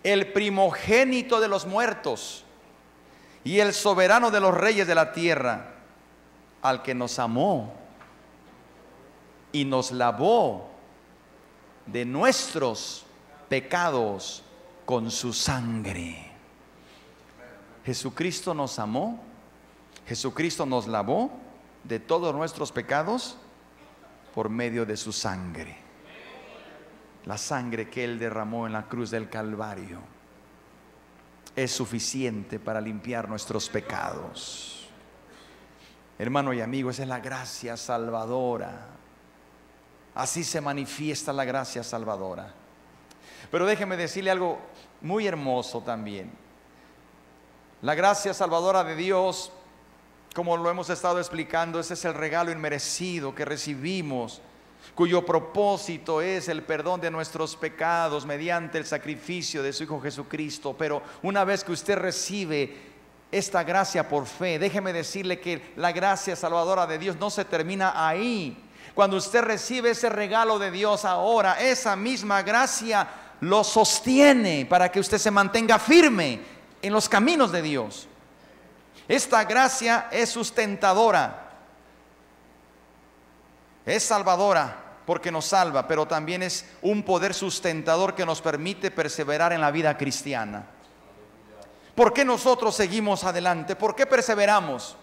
el 0.03 0.31
primogénito 0.31 1.39
de 1.39 1.47
los 1.47 1.65
muertos 1.65 2.43
y 3.43 3.59
el 3.59 3.73
soberano 3.73 4.31
de 4.31 4.39
los 4.39 4.53
reyes 4.53 4.87
de 4.87 4.95
la 4.95 5.11
tierra, 5.11 5.73
al 6.61 6.81
que 6.81 6.95
nos 6.95 7.19
amó 7.19 7.73
y 9.51 9.65
nos 9.65 9.91
lavó 9.91 10.69
de 11.85 12.05
nuestros 12.05 13.05
pecados 13.49 14.43
con 14.85 15.11
su 15.11 15.33
sangre. 15.33 16.31
Jesucristo 17.85 18.53
nos 18.53 18.79
amó, 18.79 19.21
Jesucristo 20.07 20.65
nos 20.65 20.87
lavó 20.87 21.31
de 21.83 21.99
todos 21.99 22.33
nuestros 22.33 22.71
pecados 22.71 23.37
por 24.33 24.49
medio 24.49 24.85
de 24.85 24.97
su 24.97 25.11
sangre 25.11 25.83
la 27.25 27.37
sangre 27.37 27.89
que 27.89 28.03
Él 28.03 28.19
derramó 28.19 28.67
en 28.67 28.73
la 28.73 28.83
cruz 28.87 29.09
del 29.09 29.29
Calvario 29.29 29.99
es 31.55 31.71
suficiente 31.71 32.59
para 32.59 32.81
limpiar 32.81 33.29
nuestros 33.29 33.69
pecados. 33.69 34.89
Hermano 36.17 36.51
y 36.53 36.61
amigo, 36.61 36.89
esa 36.89 37.03
es 37.03 37.07
la 37.07 37.19
gracia 37.19 37.77
salvadora. 37.77 38.87
Así 40.15 40.43
se 40.43 40.61
manifiesta 40.61 41.31
la 41.31 41.45
gracia 41.45 41.83
salvadora. 41.83 42.53
Pero 43.51 43.65
déjeme 43.65 43.97
decirle 43.97 44.31
algo 44.31 44.59
muy 45.01 45.27
hermoso 45.27 45.81
también. 45.81 46.31
La 47.81 47.93
gracia 47.93 48.33
salvadora 48.33 48.83
de 48.83 48.95
Dios, 48.95 49.51
como 50.33 50.57
lo 50.57 50.69
hemos 50.69 50.89
estado 50.89 51.19
explicando, 51.19 51.79
ese 51.79 51.93
es 51.93 52.05
el 52.05 52.13
regalo 52.13 52.51
inmerecido 52.51 53.35
que 53.35 53.45
recibimos 53.45 54.41
cuyo 54.95 55.25
propósito 55.25 56.21
es 56.21 56.49
el 56.49 56.63
perdón 56.63 57.01
de 57.01 57.09
nuestros 57.09 57.55
pecados 57.55 58.25
mediante 58.25 58.77
el 58.77 58.85
sacrificio 58.85 59.63
de 59.63 59.73
su 59.73 59.83
Hijo 59.83 60.01
Jesucristo. 60.01 60.75
Pero 60.77 61.01
una 61.21 61.43
vez 61.43 61.63
que 61.63 61.71
usted 61.71 61.97
recibe 61.97 62.75
esta 63.31 63.63
gracia 63.63 64.07
por 64.07 64.27
fe, 64.27 64.59
déjeme 64.59 64.93
decirle 64.93 65.39
que 65.39 65.73
la 65.77 65.91
gracia 65.91 66.35
salvadora 66.35 66.85
de 66.85 66.99
Dios 66.99 67.15
no 67.17 67.29
se 67.29 67.45
termina 67.45 68.07
ahí. 68.07 68.57
Cuando 68.93 69.17
usted 69.17 69.41
recibe 69.41 69.91
ese 69.91 70.09
regalo 70.09 70.59
de 70.59 70.69
Dios 70.69 71.05
ahora, 71.05 71.59
esa 71.59 71.95
misma 71.95 72.43
gracia 72.43 73.07
lo 73.39 73.63
sostiene 73.63 74.67
para 74.67 74.91
que 74.91 74.99
usted 74.99 75.17
se 75.17 75.31
mantenga 75.31 75.79
firme 75.79 76.39
en 76.81 76.93
los 76.93 77.09
caminos 77.09 77.51
de 77.51 77.61
Dios. 77.63 78.07
Esta 79.07 79.43
gracia 79.43 80.07
es 80.11 80.29
sustentadora, 80.29 81.51
es 83.85 84.03
salvadora, 84.03 84.83
porque 85.05 85.31
nos 85.31 85.45
salva, 85.45 85.87
pero 85.87 86.07
también 86.07 86.43
es 86.43 86.65
un 86.81 87.03
poder 87.03 87.33
sustentador 87.33 88.15
que 88.15 88.25
nos 88.25 88.41
permite 88.41 88.91
perseverar 88.91 89.51
en 89.51 89.61
la 89.61 89.71
vida 89.71 89.97
cristiana. 89.97 90.65
¿Por 91.95 92.13
qué 92.13 92.25
nosotros 92.25 92.75
seguimos 92.75 93.23
adelante? 93.23 93.75
¿Por 93.75 93.95
qué 93.95 94.05
perseveramos? 94.05 94.95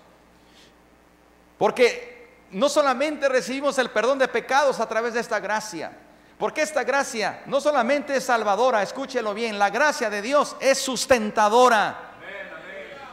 Porque 1.59 2.47
no 2.51 2.69
solamente 2.69 3.29
recibimos 3.29 3.79
el 3.79 3.91
perdón 3.91 4.19
de 4.19 4.29
pecados 4.29 4.81
a 4.81 4.89
través 4.89 5.15
de 5.15 5.21
esta 5.21 5.39
gracia, 5.39 5.93
porque 6.39 6.63
esta 6.63 6.83
gracia 6.83 7.43
no 7.47 7.61
solamente 7.61 8.17
es 8.17 8.25
salvadora, 8.25 8.83
escúchelo 8.83 9.35
bien, 9.35 9.59
la 9.59 9.69
gracia 9.69 10.09
de 10.09 10.23
Dios 10.23 10.57
es 10.59 10.79
sustentadora. 10.79 12.10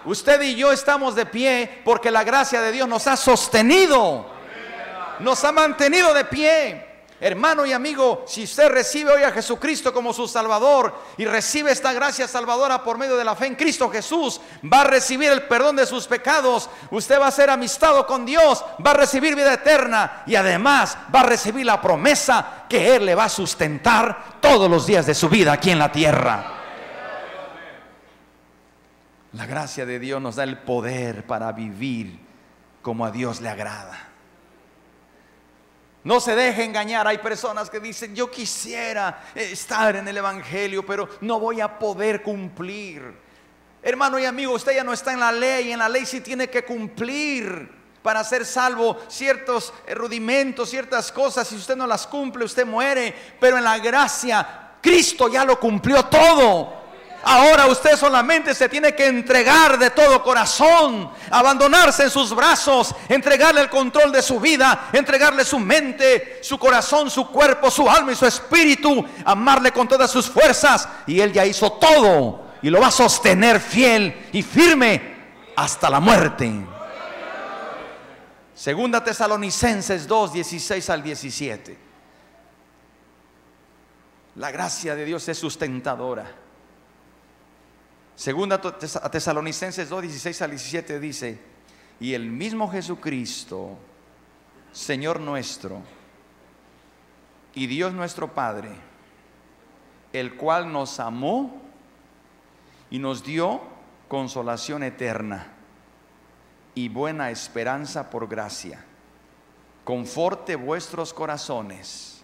Usted 0.07 0.41
y 0.41 0.55
yo 0.55 0.71
estamos 0.71 1.15
de 1.15 1.25
pie 1.25 1.81
porque 1.83 2.09
la 2.09 2.23
gracia 2.23 2.61
de 2.61 2.71
Dios 2.71 2.87
nos 2.87 3.07
ha 3.07 3.17
sostenido, 3.17 4.25
nos 5.19 5.43
ha 5.43 5.51
mantenido 5.51 6.13
de 6.13 6.23
pie. 6.23 6.87
Hermano 7.19 7.65
y 7.65 7.73
amigo, 7.73 8.23
si 8.25 8.45
usted 8.45 8.69
recibe 8.69 9.11
hoy 9.11 9.23
a 9.23 9.33
Jesucristo 9.33 9.91
como 9.91 10.13
su 10.13 10.25
Salvador 10.25 10.97
y 11.17 11.25
recibe 11.25 11.73
esta 11.73 11.91
gracia 11.91 12.25
salvadora 12.25 12.85
por 12.85 12.97
medio 12.97 13.17
de 13.17 13.25
la 13.25 13.35
fe 13.35 13.47
en 13.47 13.55
Cristo 13.55 13.89
Jesús, 13.89 14.39
va 14.63 14.81
a 14.81 14.85
recibir 14.85 15.29
el 15.29 15.43
perdón 15.43 15.75
de 15.75 15.85
sus 15.85 16.07
pecados, 16.07 16.69
usted 16.89 17.19
va 17.19 17.27
a 17.27 17.31
ser 17.31 17.49
amistado 17.49 18.07
con 18.07 18.25
Dios, 18.25 18.63
va 18.85 18.91
a 18.91 18.93
recibir 18.93 19.35
vida 19.35 19.55
eterna 19.55 20.23
y 20.25 20.35
además 20.35 20.97
va 21.13 21.19
a 21.19 21.23
recibir 21.23 21.65
la 21.65 21.81
promesa 21.81 22.63
que 22.69 22.95
Él 22.95 23.05
le 23.07 23.15
va 23.15 23.25
a 23.25 23.29
sustentar 23.29 24.39
todos 24.39 24.71
los 24.71 24.85
días 24.87 25.05
de 25.05 25.15
su 25.15 25.27
vida 25.27 25.51
aquí 25.51 25.71
en 25.71 25.79
la 25.79 25.91
tierra. 25.91 26.56
La 29.37 29.45
gracia 29.45 29.85
de 29.85 29.99
Dios 29.99 30.19
nos 30.19 30.37
da 30.37 30.43
el 30.45 30.57
poder 30.57 31.27
para 31.27 31.51
vivir 31.51 32.17
como 32.81 33.05
a 33.05 33.11
Dios 33.11 33.39
le 33.39 33.49
agrada. 33.49 34.09
No 36.03 36.19
se 36.19 36.35
deje 36.35 36.63
engañar. 36.63 37.05
Hay 37.05 37.19
personas 37.19 37.69
que 37.69 37.79
dicen, 37.79 38.15
yo 38.15 38.31
quisiera 38.31 39.25
estar 39.35 39.95
en 39.95 40.07
el 40.07 40.17
Evangelio, 40.17 40.83
pero 40.83 41.07
no 41.21 41.39
voy 41.39 41.61
a 41.61 41.77
poder 41.77 42.23
cumplir. 42.23 43.13
Hermano 43.83 44.17
y 44.17 44.25
amigo, 44.25 44.53
usted 44.53 44.73
ya 44.73 44.83
no 44.83 44.91
está 44.91 45.13
en 45.13 45.19
la 45.19 45.31
ley, 45.31 45.71
en 45.71 45.77
la 45.77 45.87
ley 45.87 46.07
sí 46.07 46.21
tiene 46.21 46.49
que 46.49 46.65
cumplir 46.65 47.69
para 48.01 48.23
ser 48.23 48.43
salvo 48.43 48.97
ciertos 49.07 49.71
rudimentos, 49.93 50.71
ciertas 50.71 51.11
cosas. 51.11 51.47
Si 51.47 51.57
usted 51.57 51.75
no 51.75 51.85
las 51.85 52.07
cumple, 52.07 52.43
usted 52.43 52.65
muere. 52.65 53.13
Pero 53.39 53.59
en 53.59 53.63
la 53.63 53.77
gracia, 53.77 54.71
Cristo 54.81 55.27
ya 55.27 55.45
lo 55.45 55.59
cumplió 55.59 56.05
todo. 56.05 56.86
Ahora 57.29 57.67
usted 57.67 57.97
solamente 57.97 58.55
se 58.55 58.69
tiene 58.69 58.95
que 58.95 59.05
entregar 59.05 59.77
de 59.77 59.89
todo 59.89 60.23
corazón, 60.23 61.11
abandonarse 61.29 62.03
en 62.03 62.09
sus 62.09 62.33
brazos, 62.33 62.95
entregarle 63.09 63.59
el 63.59 63.69
control 63.69 64.13
de 64.13 64.21
su 64.21 64.39
vida, 64.39 64.87
entregarle 64.93 65.43
su 65.43 65.59
mente, 65.59 66.39
su 66.41 66.57
corazón, 66.57 67.11
su 67.11 67.27
cuerpo, 67.27 67.69
su 67.69 67.89
alma 67.89 68.13
y 68.13 68.15
su 68.15 68.25
espíritu, 68.25 69.05
amarle 69.25 69.73
con 69.73 69.89
todas 69.89 70.09
sus 70.09 70.29
fuerzas. 70.29 70.87
Y 71.05 71.19
Él 71.19 71.33
ya 71.33 71.45
hizo 71.45 71.73
todo 71.73 72.45
y 72.61 72.69
lo 72.69 72.79
va 72.79 72.87
a 72.87 72.91
sostener 72.91 73.59
fiel 73.59 74.29
y 74.31 74.41
firme 74.41 75.17
hasta 75.57 75.89
la 75.89 75.99
muerte. 75.99 76.49
Segunda 78.55 79.03
Tesalonicenses 79.03 80.07
2, 80.07 80.31
16 80.31 80.89
al 80.89 81.03
17. 81.03 81.77
La 84.35 84.49
gracia 84.49 84.95
de 84.95 85.03
Dios 85.03 85.27
es 85.27 85.37
sustentadora. 85.37 86.46
Segunda 88.17 88.55
a 88.55 89.11
Tesalonicenses 89.11 89.87
2, 89.89 90.01
16 90.01 90.41
al 90.41 90.49
17 90.49 90.99
dice, 90.99 91.39
y 91.99 92.15
el 92.15 92.31
mismo 92.31 92.67
Jesucristo, 92.67 93.77
Señor 94.71 95.19
nuestro, 95.19 95.83
y 97.53 97.67
Dios 97.67 97.93
nuestro 97.93 98.33
Padre, 98.33 98.71
el 100.13 100.35
cual 100.35 100.71
nos 100.73 100.99
amó 100.99 101.61
y 102.89 102.97
nos 102.97 103.23
dio 103.23 103.61
consolación 104.07 104.81
eterna 104.81 105.53
y 106.73 106.89
buena 106.89 107.29
esperanza 107.29 108.09
por 108.09 108.27
gracia. 108.27 108.83
Conforte 109.83 110.55
vuestros 110.55 111.13
corazones 111.13 112.23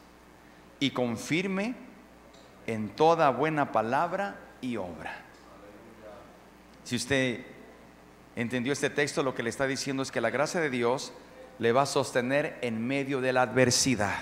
y 0.80 0.90
confirme 0.90 1.76
en 2.66 2.90
toda 2.90 3.30
buena 3.30 3.72
palabra 3.72 4.40
y 4.60 4.78
obra. 4.78 5.23
Si 6.84 6.96
usted 6.96 7.46
entendió 8.36 8.74
este 8.74 8.90
texto, 8.90 9.24
lo 9.24 9.34
que 9.34 9.44
le 9.44 9.50
está 9.50 9.68
diciendo 9.68 10.04
es 10.04 10.12
que 10.12 10.22
la 10.22 10.30
gracia 10.30 10.60
de 10.60 10.70
Dios 10.70 11.14
le 11.60 11.72
va 11.72 11.84
a 11.84 11.86
sostener 11.86 12.58
en 12.62 12.86
medio 12.86 13.22
de 13.22 13.34
la 13.34 13.44
adversidad, 13.44 14.20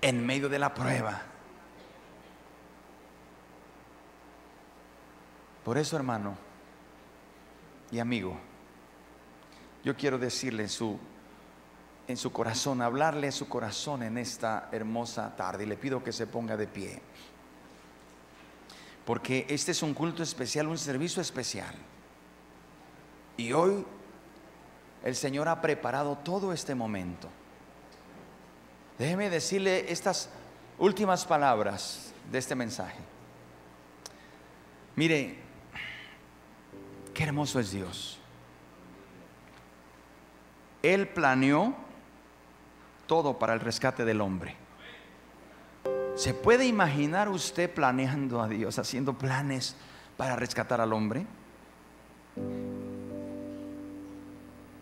en 0.00 0.24
medio 0.24 0.48
de 0.48 0.58
la 0.58 0.74
prueba. 0.74 1.22
Por 5.64 5.78
eso, 5.78 5.96
hermano 5.96 6.36
y 7.90 7.98
amigo, 7.98 8.38
yo 9.84 9.96
quiero 9.96 10.18
decirle 10.18 10.64
en 10.64 10.68
su, 10.68 10.98
en 12.08 12.16
su 12.16 12.32
corazón, 12.32 12.82
hablarle 12.82 13.28
a 13.28 13.32
su 13.32 13.48
corazón 13.48 14.02
en 14.02 14.18
esta 14.18 14.68
hermosa 14.72 15.34
tarde 15.36 15.64
y 15.64 15.66
le 15.66 15.76
pido 15.76 16.02
que 16.02 16.12
se 16.12 16.26
ponga 16.26 16.56
de 16.56 16.66
pie 16.66 17.00
porque 19.06 19.46
este 19.48 19.70
es 19.70 19.82
un 19.84 19.94
culto 19.94 20.24
especial, 20.24 20.66
un 20.66 20.76
servicio 20.76 21.22
especial. 21.22 21.72
Y 23.36 23.52
hoy 23.52 23.86
el 25.04 25.14
Señor 25.14 25.46
ha 25.46 25.62
preparado 25.62 26.18
todo 26.18 26.52
este 26.52 26.74
momento. 26.74 27.28
Déjeme 28.98 29.30
decirle 29.30 29.92
estas 29.92 30.28
últimas 30.78 31.24
palabras 31.24 32.12
de 32.32 32.38
este 32.38 32.56
mensaje. 32.56 32.98
Mire, 34.96 35.38
qué 37.14 37.22
hermoso 37.22 37.60
es 37.60 37.70
Dios. 37.70 38.18
Él 40.82 41.06
planeó 41.06 41.76
todo 43.06 43.38
para 43.38 43.54
el 43.54 43.60
rescate 43.60 44.04
del 44.04 44.20
hombre. 44.20 44.65
¿Se 46.16 46.32
puede 46.32 46.66
imaginar 46.66 47.28
usted 47.28 47.70
planeando 47.70 48.40
a 48.40 48.48
Dios, 48.48 48.78
haciendo 48.78 49.12
planes 49.12 49.76
para 50.16 50.34
rescatar 50.34 50.80
al 50.80 50.94
hombre? 50.94 51.26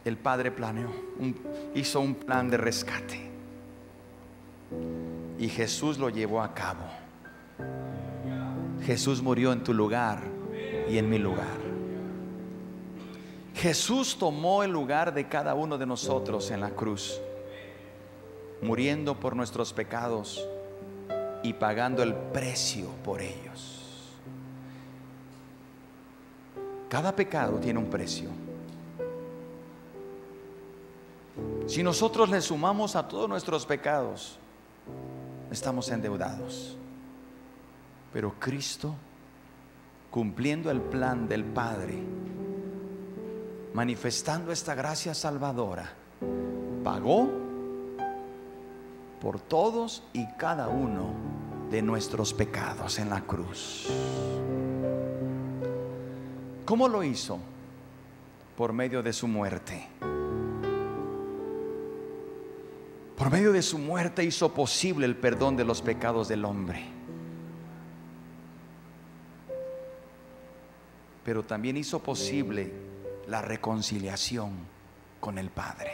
El 0.05 0.16
Padre 0.16 0.53
planeó, 0.53 0.92
hizo 1.75 1.99
un 2.01 2.14
plan 2.14 2.49
de 2.49 2.57
rescate. 2.57 3.31
Y 5.37 5.49
Jesús 5.49 5.99
lo 5.99 6.09
llevó 6.09 6.40
a 6.40 6.55
cabo. 6.55 6.85
Jesús 8.87 9.20
murió 9.20 9.53
en 9.53 9.64
tu 9.64 9.75
lugar 9.75 10.23
y 10.88 10.99
en 10.99 11.11
mi 11.11 11.18
lugar. 11.18 11.59
Jesús 13.57 14.16
tomó 14.20 14.62
el 14.62 14.70
lugar 14.70 15.12
de 15.12 15.27
cada 15.27 15.55
uno 15.55 15.79
de 15.79 15.87
nosotros 15.87 16.53
en 16.53 16.61
la 16.61 16.70
cruz, 16.70 17.20
muriendo 18.62 19.18
por 19.18 19.35
nuestros 19.35 19.73
pecados 19.73 20.49
y 21.44 21.52
pagando 21.52 22.02
el 22.02 22.14
precio 22.14 22.88
por 23.04 23.20
ellos. 23.20 24.11
Cada 26.88 27.14
pecado 27.14 27.59
tiene 27.59 27.78
un 27.78 27.90
precio. 27.90 28.30
Si 31.66 31.83
nosotros 31.83 32.30
le 32.30 32.40
sumamos 32.40 32.96
a 32.96 33.07
todos 33.07 33.28
nuestros 33.28 33.66
pecados, 33.66 34.38
estamos 35.50 35.90
endeudados. 35.90 36.78
Pero 38.11 38.35
Cristo, 38.38 38.94
cumpliendo 40.11 40.70
el 40.70 40.80
plan 40.80 41.28
del 41.28 41.44
Padre, 41.44 42.02
manifestando 43.74 44.50
esta 44.50 44.74
gracia 44.74 45.12
salvadora, 45.12 45.92
pagó 46.83 47.28
por 49.20 49.40
todos 49.40 50.02
y 50.12 50.26
cada 50.37 50.68
uno 50.68 51.34
de 51.74 51.82
nuestros 51.82 52.32
pecados 52.32 53.00
en 53.00 53.10
la 53.10 53.22
cruz. 53.22 53.88
¿Cómo 56.64 56.87
lo 56.87 57.02
hizo? 57.02 57.40
Por 58.56 58.72
medio 58.72 59.02
de 59.02 59.12
su 59.12 59.26
muerte. 59.26 59.88
Por 63.18 63.28
medio 63.28 63.52
de 63.52 63.60
su 63.60 63.78
muerte 63.78 64.22
hizo 64.22 64.54
posible 64.54 65.04
el 65.04 65.16
perdón 65.16 65.56
de 65.56 65.64
los 65.64 65.82
pecados 65.82 66.28
del 66.28 66.44
hombre. 66.44 66.87
Pero 71.24 71.42
también 71.42 71.76
hizo 71.76 71.98
posible 71.98 72.72
la 73.26 73.42
reconciliación 73.42 74.52
con 75.18 75.38
el 75.38 75.50
Padre. 75.50 75.90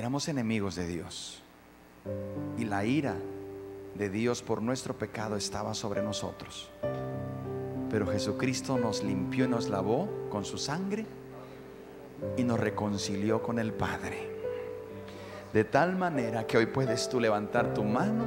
Éramos 0.00 0.28
enemigos 0.28 0.76
de 0.76 0.86
Dios. 0.86 1.42
Y 2.56 2.64
la 2.64 2.86
ira 2.86 3.16
de 3.96 4.08
Dios 4.08 4.40
por 4.40 4.62
nuestro 4.62 4.96
pecado 4.96 5.36
estaba 5.36 5.74
sobre 5.74 6.00
nosotros. 6.00 6.70
Pero 7.90 8.06
Jesucristo 8.06 8.78
nos 8.78 9.04
limpió 9.04 9.44
y 9.44 9.48
nos 9.48 9.68
lavó 9.68 10.08
con 10.30 10.46
su 10.46 10.56
sangre 10.56 11.04
y 12.38 12.44
nos 12.44 12.58
reconcilió 12.58 13.42
con 13.42 13.58
el 13.58 13.74
Padre. 13.74 14.30
De 15.52 15.64
tal 15.64 15.96
manera 15.96 16.46
que 16.46 16.56
hoy 16.56 16.64
puedes 16.64 17.10
tú 17.10 17.20
levantar 17.20 17.74
tu 17.74 17.84
mano 17.84 18.24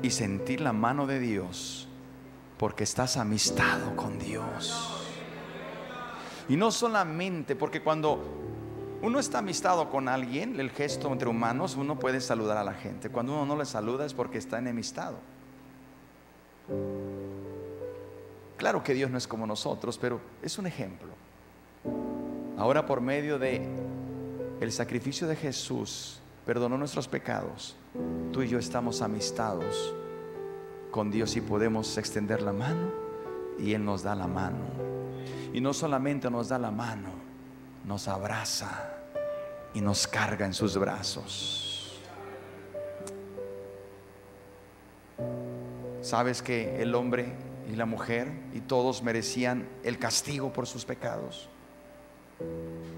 y 0.00 0.12
sentir 0.12 0.60
la 0.60 0.72
mano 0.72 1.08
de 1.08 1.18
Dios 1.18 1.88
porque 2.56 2.84
estás 2.84 3.16
amistado 3.16 3.96
con 3.96 4.16
Dios. 4.16 5.02
Y 6.48 6.56
no 6.56 6.70
solamente, 6.70 7.56
porque 7.56 7.82
cuando 7.82 8.41
uno 9.02 9.18
está 9.18 9.38
amistado 9.38 9.90
con 9.90 10.08
alguien, 10.08 10.58
el 10.60 10.70
gesto 10.70 11.12
entre 11.12 11.28
humanos, 11.28 11.76
uno 11.76 11.98
puede 11.98 12.20
saludar 12.20 12.56
a 12.56 12.64
la 12.64 12.74
gente. 12.74 13.10
Cuando 13.10 13.32
uno 13.32 13.44
no 13.44 13.56
le 13.56 13.66
saluda 13.66 14.06
es 14.06 14.14
porque 14.14 14.38
está 14.38 14.58
enemistado. 14.58 15.18
Claro 18.56 18.84
que 18.84 18.94
Dios 18.94 19.10
no 19.10 19.18
es 19.18 19.26
como 19.26 19.44
nosotros, 19.44 19.98
pero 19.98 20.20
es 20.40 20.56
un 20.56 20.66
ejemplo. 20.66 21.08
Ahora 22.56 22.86
por 22.86 23.00
medio 23.00 23.40
de 23.40 23.66
el 24.60 24.70
sacrificio 24.70 25.26
de 25.26 25.34
Jesús 25.34 26.20
perdonó 26.46 26.78
nuestros 26.78 27.08
pecados. 27.08 27.74
Tú 28.32 28.42
y 28.42 28.48
yo 28.48 28.60
estamos 28.60 29.02
amistados 29.02 29.92
con 30.92 31.10
Dios 31.10 31.34
y 31.34 31.40
podemos 31.40 31.98
extender 31.98 32.40
la 32.40 32.52
mano 32.52 32.92
y 33.58 33.74
Él 33.74 33.84
nos 33.84 34.04
da 34.04 34.14
la 34.14 34.28
mano. 34.28 34.64
Y 35.52 35.60
no 35.60 35.72
solamente 35.72 36.30
nos 36.30 36.48
da 36.48 36.58
la 36.60 36.70
mano, 36.70 37.21
nos 37.84 38.08
abraza 38.08 38.94
y 39.74 39.80
nos 39.80 40.06
carga 40.06 40.46
en 40.46 40.54
sus 40.54 40.76
brazos. 40.76 42.00
¿Sabes 46.00 46.42
que 46.42 46.82
el 46.82 46.94
hombre 46.94 47.32
y 47.70 47.76
la 47.76 47.86
mujer 47.86 48.30
y 48.52 48.60
todos 48.60 49.02
merecían 49.02 49.68
el 49.84 49.98
castigo 49.98 50.52
por 50.52 50.66
sus 50.66 50.84
pecados? 50.84 51.48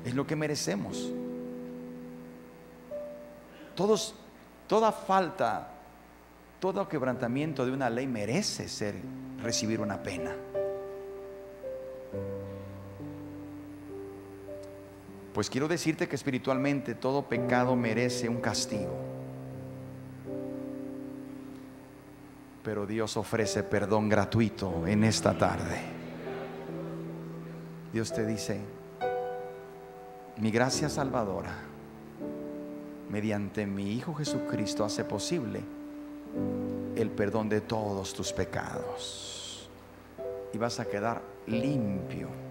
Es 0.05 0.15
lo 0.15 0.27
que 0.27 0.37
merecemos. 0.37 1.11
Todos, 3.75 4.15
toda 4.67 4.91
falta, 4.93 5.69
todo 6.61 6.89
quebrantamiento 6.89 7.67
de 7.67 7.73
una 7.73 7.91
ley 7.91 8.07
merece 8.07 8.69
ser 8.69 8.95
recibir 9.43 9.81
una 9.81 10.03
pena. 10.03 10.35
Pues 15.35 15.51
quiero 15.51 15.67
decirte 15.67 16.07
que 16.07 16.15
espiritualmente 16.15 16.95
todo 16.95 17.29
pecado 17.29 17.75
merece 17.75 18.29
un 18.29 18.41
castigo. 18.41 18.97
Pero 22.63 22.87
Dios 22.87 23.17
ofrece 23.17 23.65
perdón 23.65 24.09
gratuito 24.09 24.87
en 24.87 25.03
esta 25.03 25.37
tarde. 25.37 25.81
Dios 27.93 28.13
te 28.13 28.25
dice, 28.25 28.61
mi 30.37 30.53
gracia 30.53 30.89
salvadora, 30.89 31.57
mediante 33.11 33.67
mi 33.67 33.93
Hijo 33.93 34.15
Jesucristo, 34.15 34.85
hace 34.85 35.03
posible 35.03 35.61
el 36.95 37.11
perdón 37.11 37.49
de 37.49 37.61
todos 37.61 38.15
tus 38.15 38.33
pecados. 38.33 39.69
Y 40.53 40.59
vas 40.59 40.79
a 40.79 40.85
quedar 40.85 41.23
limpio 41.49 42.44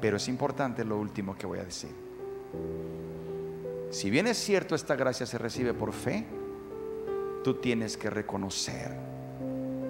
pero 0.00 0.16
es 0.16 0.28
importante 0.28 0.84
lo 0.84 0.98
último 0.98 1.36
que 1.36 1.46
voy 1.46 1.58
a 1.58 1.64
decir. 1.64 1.94
Si 3.90 4.10
bien 4.10 4.26
es 4.26 4.36
cierto 4.36 4.74
esta 4.74 4.96
gracia 4.96 5.26
se 5.26 5.38
recibe 5.38 5.74
por 5.74 5.92
fe, 5.92 6.24
tú 7.42 7.54
tienes 7.54 7.96
que 7.96 8.10
reconocer 8.10 8.92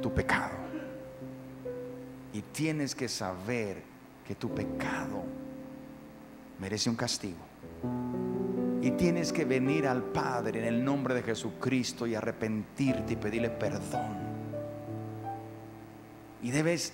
tu 0.00 0.12
pecado. 0.12 0.56
Y 2.32 2.42
tienes 2.42 2.94
que 2.94 3.08
saber 3.08 3.82
que 4.26 4.34
tu 4.34 4.54
pecado 4.54 5.24
merece 6.60 6.90
un 6.90 6.96
castigo. 6.96 7.38
Y 8.80 8.92
tienes 8.92 9.32
que 9.32 9.44
venir 9.44 9.86
al 9.86 10.04
Padre 10.04 10.60
en 10.60 10.66
el 10.66 10.84
nombre 10.84 11.14
de 11.14 11.22
Jesucristo 11.22 12.06
y 12.06 12.14
arrepentirte 12.14 13.14
y 13.14 13.16
pedirle 13.16 13.50
perdón. 13.50 14.16
Y 16.42 16.50
debes 16.52 16.92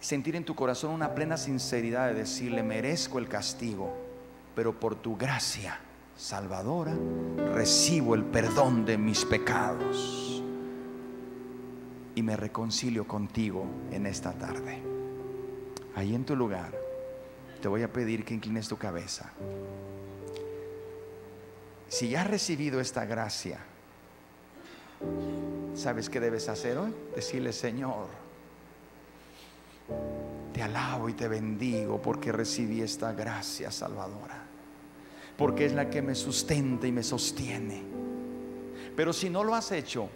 sentir 0.00 0.36
en 0.36 0.44
tu 0.44 0.54
corazón 0.54 0.92
una 0.92 1.14
plena 1.14 1.36
sinceridad 1.36 2.08
de 2.08 2.14
decirle, 2.14 2.62
merezco 2.62 3.18
el 3.18 3.28
castigo, 3.28 3.92
pero 4.54 4.78
por 4.78 4.94
tu 4.94 5.16
gracia 5.16 5.80
salvadora 6.16 6.94
recibo 7.54 8.14
el 8.14 8.24
perdón 8.24 8.84
de 8.86 8.96
mis 8.96 9.24
pecados 9.24 10.42
y 12.14 12.22
me 12.22 12.36
reconcilio 12.36 13.06
contigo 13.06 13.66
en 13.90 14.06
esta 14.06 14.32
tarde. 14.32 14.80
Ahí 15.94 16.14
en 16.14 16.24
tu 16.24 16.34
lugar 16.34 16.72
te 17.60 17.68
voy 17.68 17.82
a 17.82 17.92
pedir 17.92 18.24
que 18.24 18.34
inclines 18.34 18.68
tu 18.68 18.76
cabeza. 18.78 19.30
Si 21.88 22.08
ya 22.08 22.22
has 22.22 22.26
recibido 22.26 22.80
esta 22.80 23.04
gracia, 23.04 23.58
¿sabes 25.74 26.10
qué 26.10 26.20
debes 26.20 26.48
hacer 26.48 26.78
hoy? 26.78 26.94
Decirle, 27.14 27.52
Señor, 27.52 28.08
te 30.52 30.62
alabo 30.62 31.08
y 31.08 31.12
te 31.12 31.28
bendigo 31.28 32.00
porque 32.00 32.32
recibí 32.32 32.80
esta 32.80 33.12
gracia 33.12 33.70
salvadora. 33.70 34.42
Porque 35.36 35.66
es 35.66 35.74
la 35.74 35.90
que 35.90 36.00
me 36.00 36.14
sustenta 36.14 36.86
y 36.86 36.92
me 36.92 37.02
sostiene. 37.02 37.82
Pero 38.96 39.12
si 39.12 39.28
no 39.28 39.44
lo 39.44 39.54
has 39.54 39.70
hecho, 39.72 40.08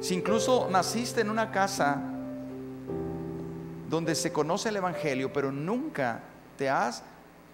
si 0.00 0.14
incluso 0.14 0.68
naciste 0.70 1.22
en 1.22 1.30
una 1.30 1.50
casa 1.50 2.00
donde 3.90 4.14
se 4.14 4.32
conoce 4.32 4.68
el 4.68 4.76
Evangelio, 4.76 5.32
pero 5.32 5.50
nunca 5.50 6.20
te 6.56 6.70
has 6.70 7.02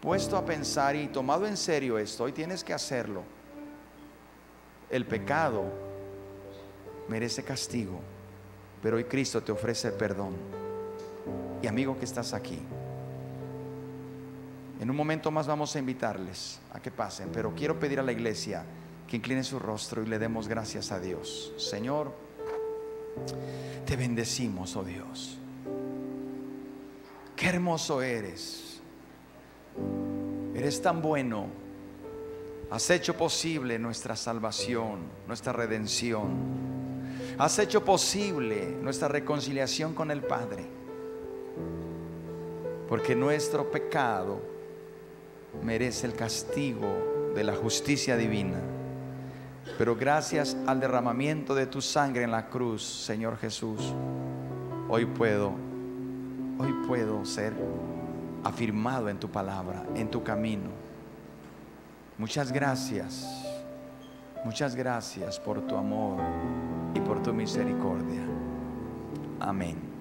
puesto 0.02 0.36
a 0.36 0.44
pensar 0.44 0.96
y 0.96 1.06
tomado 1.08 1.46
en 1.46 1.56
serio 1.56 1.96
esto, 1.96 2.24
hoy 2.24 2.32
tienes 2.32 2.62
que 2.62 2.74
hacerlo. 2.74 3.22
El 4.90 5.06
pecado 5.06 5.64
merece 7.08 7.42
castigo 7.42 8.00
pero 8.82 8.96
hoy 8.96 9.04
Cristo 9.04 9.42
te 9.42 9.52
ofrece 9.52 9.92
perdón. 9.92 10.34
Y 11.62 11.66
amigo 11.68 11.96
que 11.96 12.04
estás 12.04 12.34
aquí, 12.34 12.58
en 14.80 14.90
un 14.90 14.96
momento 14.96 15.30
más 15.30 15.46
vamos 15.46 15.76
a 15.76 15.78
invitarles 15.78 16.58
a 16.72 16.80
que 16.80 16.90
pasen, 16.90 17.30
pero 17.32 17.54
quiero 17.54 17.78
pedir 17.78 18.00
a 18.00 18.02
la 18.02 18.10
iglesia 18.10 18.64
que 19.06 19.16
incline 19.16 19.44
su 19.44 19.60
rostro 19.60 20.02
y 20.02 20.06
le 20.06 20.18
demos 20.18 20.48
gracias 20.48 20.90
a 20.90 20.98
Dios. 20.98 21.52
Señor, 21.56 22.12
te 23.86 23.94
bendecimos, 23.94 24.74
oh 24.74 24.82
Dios. 24.82 25.38
Qué 27.36 27.48
hermoso 27.48 28.02
eres. 28.02 28.80
Eres 30.54 30.82
tan 30.82 31.00
bueno. 31.00 31.46
Has 32.70 32.90
hecho 32.90 33.16
posible 33.16 33.78
nuestra 33.78 34.16
salvación, 34.16 35.00
nuestra 35.28 35.52
redención. 35.52 36.71
Has 37.38 37.58
hecho 37.58 37.84
posible 37.84 38.76
nuestra 38.80 39.08
reconciliación 39.08 39.94
con 39.94 40.10
el 40.10 40.22
Padre. 40.22 40.66
Porque 42.88 43.14
nuestro 43.14 43.70
pecado 43.70 44.40
merece 45.62 46.06
el 46.06 46.14
castigo 46.14 47.32
de 47.34 47.44
la 47.44 47.54
justicia 47.54 48.16
divina. 48.16 48.60
Pero 49.78 49.96
gracias 49.96 50.56
al 50.66 50.80
derramamiento 50.80 51.54
de 51.54 51.66
tu 51.66 51.80
sangre 51.80 52.24
en 52.24 52.30
la 52.30 52.48
cruz, 52.48 52.82
Señor 52.82 53.38
Jesús, 53.38 53.80
hoy 54.88 55.06
puedo, 55.06 55.52
hoy 56.58 56.72
puedo 56.86 57.24
ser 57.24 57.54
afirmado 58.44 59.08
en 59.08 59.18
tu 59.18 59.30
palabra, 59.30 59.84
en 59.94 60.10
tu 60.10 60.22
camino. 60.22 60.70
Muchas 62.18 62.52
gracias. 62.52 63.26
Muchas 64.44 64.74
gracias 64.74 65.38
por 65.38 65.60
tu 65.62 65.76
amor 65.76 66.20
y 66.94 67.00
por 67.00 67.22
tu 67.22 67.32
misericordia. 67.32 68.22
Amén. 69.40 69.91